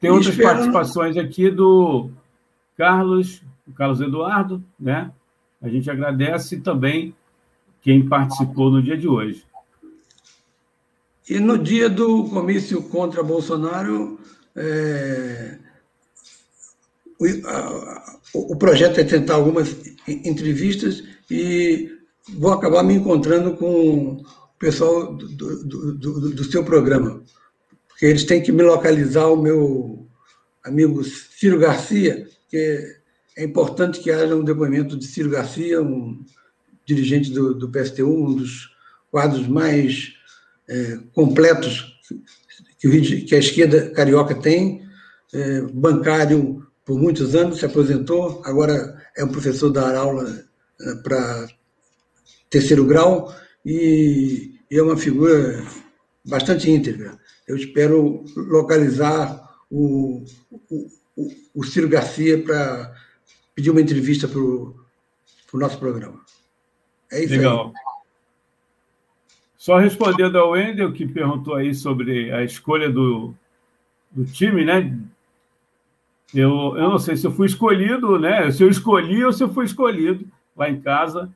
Tem 0.00 0.10
outras 0.10 0.30
Espero... 0.30 0.48
participações 0.48 1.16
aqui 1.16 1.48
do 1.48 2.10
Carlos, 2.80 3.42
o 3.68 3.74
Carlos 3.74 4.00
Eduardo, 4.00 4.64
né? 4.78 5.12
A 5.60 5.68
gente 5.68 5.90
agradece 5.90 6.62
também 6.62 7.14
quem 7.82 8.08
participou 8.08 8.70
no 8.70 8.82
dia 8.82 8.96
de 8.96 9.06
hoje. 9.06 9.44
E 11.28 11.38
no 11.38 11.58
dia 11.58 11.90
do 11.90 12.24
comício 12.30 12.82
contra 12.84 13.22
Bolsonaro, 13.22 14.18
é, 14.56 15.58
o, 17.18 17.26
a, 17.46 18.18
o, 18.32 18.56
projeto 18.56 18.98
é 18.98 19.04
tentar 19.04 19.34
algumas 19.34 19.76
entrevistas 20.08 21.04
e 21.30 21.92
vou 22.38 22.50
acabar 22.50 22.82
me 22.82 22.94
encontrando 22.94 23.58
com 23.58 24.14
o 24.14 24.24
pessoal 24.58 25.14
do, 25.14 25.28
do, 25.64 25.94
do, 25.98 26.30
do 26.30 26.44
seu 26.44 26.64
programa, 26.64 27.22
porque 27.88 28.06
eles 28.06 28.24
têm 28.24 28.42
que 28.42 28.50
me 28.50 28.62
localizar 28.62 29.26
o 29.26 29.36
meu 29.36 30.08
amigo 30.64 31.04
Ciro 31.04 31.58
Garcia, 31.58 32.26
que 32.50 33.00
é 33.36 33.44
importante 33.44 34.00
que 34.00 34.10
haja 34.10 34.34
um 34.34 34.44
depoimento 34.44 34.98
de 34.98 35.06
Ciro 35.06 35.30
Garcia, 35.30 35.80
um 35.80 36.22
dirigente 36.84 37.30
do, 37.30 37.54
do 37.54 37.70
PSTU, 37.70 38.26
um 38.26 38.34
dos 38.34 38.74
quadros 39.10 39.46
mais 39.46 40.12
é, 40.68 40.98
completos 41.14 41.98
que, 42.78 43.22
que, 43.22 43.34
a 43.34 43.38
esquerda 43.38 43.90
carioca 43.90 44.34
tem, 44.34 44.82
é, 45.32 45.62
bancário 45.62 46.66
por 46.84 46.98
muitos 46.98 47.36
anos, 47.36 47.58
se 47.58 47.66
aposentou, 47.66 48.42
agora 48.44 49.00
é 49.16 49.24
um 49.24 49.28
professor 49.28 49.70
dar 49.70 49.94
aula 49.94 50.44
é, 50.80 50.94
para 50.96 51.48
terceiro 52.48 52.84
grau 52.84 53.32
e, 53.64 54.54
e 54.68 54.76
é 54.76 54.82
uma 54.82 54.96
figura 54.96 55.62
bastante 56.24 56.68
íntegra. 56.68 57.16
Eu 57.46 57.56
espero 57.56 58.24
localizar 58.36 59.40
o, 59.70 60.24
o 61.54 61.64
Ciro 61.64 61.88
Garcia 61.88 62.42
para 62.42 62.94
pedir 63.54 63.70
uma 63.70 63.80
entrevista 63.80 64.26
para 64.28 64.40
o 64.40 64.74
nosso 65.54 65.78
programa. 65.78 66.20
É 67.10 67.24
isso 67.24 67.34
Legal. 67.34 67.66
aí. 67.66 67.90
Só 69.56 69.76
respondendo 69.76 70.38
ao 70.38 70.52
Wendel, 70.52 70.92
que 70.92 71.06
perguntou 71.06 71.54
aí 71.54 71.74
sobre 71.74 72.32
a 72.32 72.42
escolha 72.42 72.90
do, 72.90 73.34
do 74.10 74.24
time, 74.24 74.64
né? 74.64 74.98
Eu, 76.34 76.76
eu 76.76 76.88
não 76.88 76.98
sei 76.98 77.16
se 77.16 77.26
eu 77.26 77.32
fui 77.32 77.46
escolhido, 77.46 78.18
né? 78.18 78.50
Se 78.50 78.62
eu 78.62 78.70
escolhi 78.70 79.22
ou 79.22 79.32
se 79.32 79.42
eu 79.42 79.52
fui 79.52 79.66
escolhido 79.66 80.26
lá 80.56 80.70
em 80.70 80.80
casa, 80.80 81.30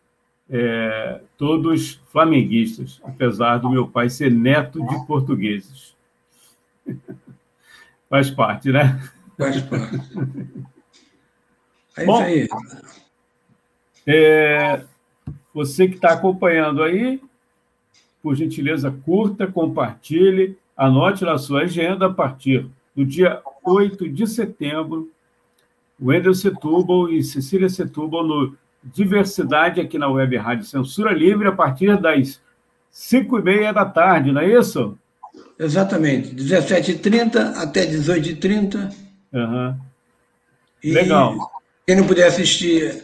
é, 0.48 1.20
todos 1.36 2.00
flamenguistas, 2.10 3.00
apesar 3.04 3.58
do 3.58 3.68
meu 3.68 3.88
pai 3.88 4.08
ser 4.08 4.30
neto 4.30 4.84
de 4.86 5.06
portugueses. 5.06 5.94
Faz 8.08 8.30
parte, 8.30 8.70
né? 8.70 9.02
Faz 9.36 9.60
parte. 9.62 9.96
É 11.96 12.04
Bom, 12.04 12.20
aí. 12.20 12.48
É, 14.04 14.82
você 15.52 15.86
que 15.86 15.94
está 15.94 16.12
acompanhando 16.12 16.82
aí, 16.82 17.20
por 18.22 18.34
gentileza, 18.34 18.90
curta, 19.04 19.46
compartilhe, 19.46 20.58
anote 20.76 21.24
na 21.24 21.38
sua 21.38 21.62
agenda 21.62 22.06
a 22.06 22.12
partir 22.12 22.66
do 22.94 23.04
dia 23.04 23.40
8 23.62 24.08
de 24.08 24.26
setembro, 24.26 25.10
Wendel 26.00 26.34
Setúbal 26.34 27.10
e 27.10 27.22
Cecília 27.22 27.68
Setúbal 27.68 28.26
no 28.26 28.56
Diversidade 28.82 29.80
aqui 29.80 29.96
na 29.96 30.08
Web 30.08 30.36
Rádio 30.36 30.66
Censura 30.66 31.12
Livre 31.12 31.48
a 31.48 31.52
partir 31.52 31.98
das 31.98 32.42
5 32.90 33.38
e 33.38 33.42
meia 33.42 33.72
da 33.72 33.84
tarde, 33.84 34.30
não 34.30 34.40
é 34.40 34.58
isso? 34.58 34.98
Exatamente, 35.58 36.34
17h30 36.34 37.56
até 37.56 37.86
18h30. 37.86 39.03
Uhum. 39.34 39.76
Legal. 40.84 41.50
Quem 41.84 41.96
não 41.96 42.06
puder 42.06 42.28
assistir 42.28 43.02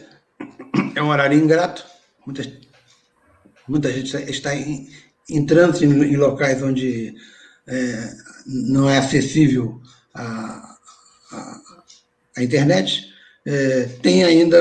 é 0.95 1.03
um 1.03 1.09
horário 1.09 1.37
ingrato. 1.37 1.85
Muita, 2.25 2.43
muita 3.67 3.91
gente 3.91 4.15
está 4.29 4.55
em, 4.55 4.89
em 5.29 5.45
trânsito 5.45 5.85
em, 5.85 6.13
em 6.13 6.15
locais 6.15 6.63
onde 6.63 7.13
é, 7.67 8.13
não 8.45 8.89
é 8.89 8.97
acessível 8.97 9.81
a, 10.13 10.77
a, 11.31 11.61
a 12.37 12.43
internet. 12.43 13.11
É, 13.45 13.83
tem 14.01 14.23
ainda 14.23 14.57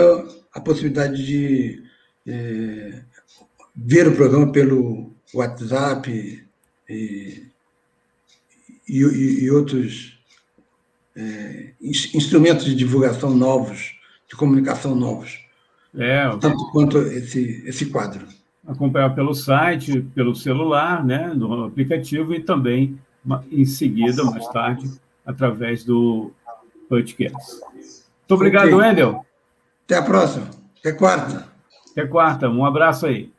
a 0.52 0.60
possibilidade 0.60 1.24
de 1.24 1.84
é, 2.26 3.00
ver 3.76 4.08
o 4.08 4.16
programa 4.16 4.50
pelo 4.50 5.14
WhatsApp 5.32 6.10
e, 6.88 7.46
e, 8.88 8.98
e 8.98 9.50
outros 9.50 10.19
é, 11.16 11.72
instrumentos 11.80 12.64
de 12.64 12.74
divulgação 12.74 13.34
novos, 13.34 13.94
de 14.28 14.36
comunicação 14.36 14.94
novos. 14.94 15.38
É, 15.96 16.28
tanto 16.40 16.70
quanto 16.70 16.98
esse, 16.98 17.62
esse 17.66 17.86
quadro. 17.86 18.26
Acompanhar 18.66 19.14
pelo 19.14 19.34
site, 19.34 20.00
pelo 20.14 20.34
celular, 20.34 21.04
né, 21.04 21.32
no 21.34 21.64
aplicativo 21.64 22.34
e 22.34 22.40
também 22.40 22.98
em 23.50 23.64
seguida, 23.64 24.22
mais 24.24 24.46
tarde, 24.48 24.90
através 25.26 25.84
do 25.84 26.30
podcast. 26.88 27.60
Muito 27.60 28.34
obrigado, 28.34 28.68
okay. 28.68 28.78
Wendel. 28.78 29.26
Até 29.84 29.96
a 29.96 30.02
próxima. 30.02 30.48
Até 30.78 30.92
quarta. 30.92 31.48
Até 31.90 32.06
quarta. 32.06 32.48
Um 32.48 32.64
abraço 32.64 33.06
aí. 33.06 33.32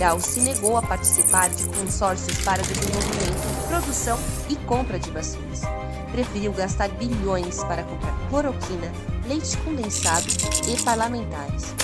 Federal 0.00 0.18
se 0.18 0.40
negou 0.40 0.78
a 0.78 0.82
participar 0.82 1.50
de 1.50 1.68
consórcios 1.68 2.42
para 2.42 2.62
desenvolvimento, 2.62 3.68
produção 3.68 4.18
e 4.48 4.56
compra 4.64 4.98
de 4.98 5.10
vacinas. 5.10 5.60
Preferiu 6.10 6.52
gastar 6.54 6.88
bilhões 6.88 7.62
para 7.64 7.84
comprar 7.84 8.28
cloroquina, 8.30 8.90
leite 9.28 9.58
condensado 9.58 10.24
e 10.66 10.82
parlamentares. 10.82 11.74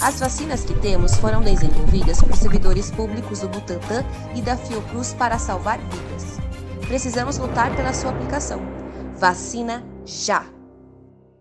As 0.00 0.18
vacinas 0.18 0.64
que 0.64 0.74
temos 0.80 1.14
foram 1.14 1.42
desenvolvidas 1.42 2.20
por 2.20 2.34
servidores 2.34 2.90
públicos 2.90 3.38
do 3.38 3.48
Butantan 3.48 4.04
e 4.34 4.42
da 4.42 4.56
Fiocruz 4.56 5.14
para 5.14 5.38
salvar 5.38 5.78
vidas. 5.78 6.40
Precisamos 6.88 7.38
lutar 7.38 7.76
pela 7.76 7.92
sua 7.92 8.10
aplicação. 8.10 8.60
Vacina 9.14 9.84
já! 10.04 10.44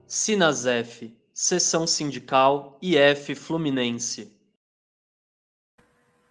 Sinasef, 0.05 1.11
Seção 1.33 1.87
Sindical 1.87 2.77
IF 2.83 3.33
Fluminense. 3.33 4.38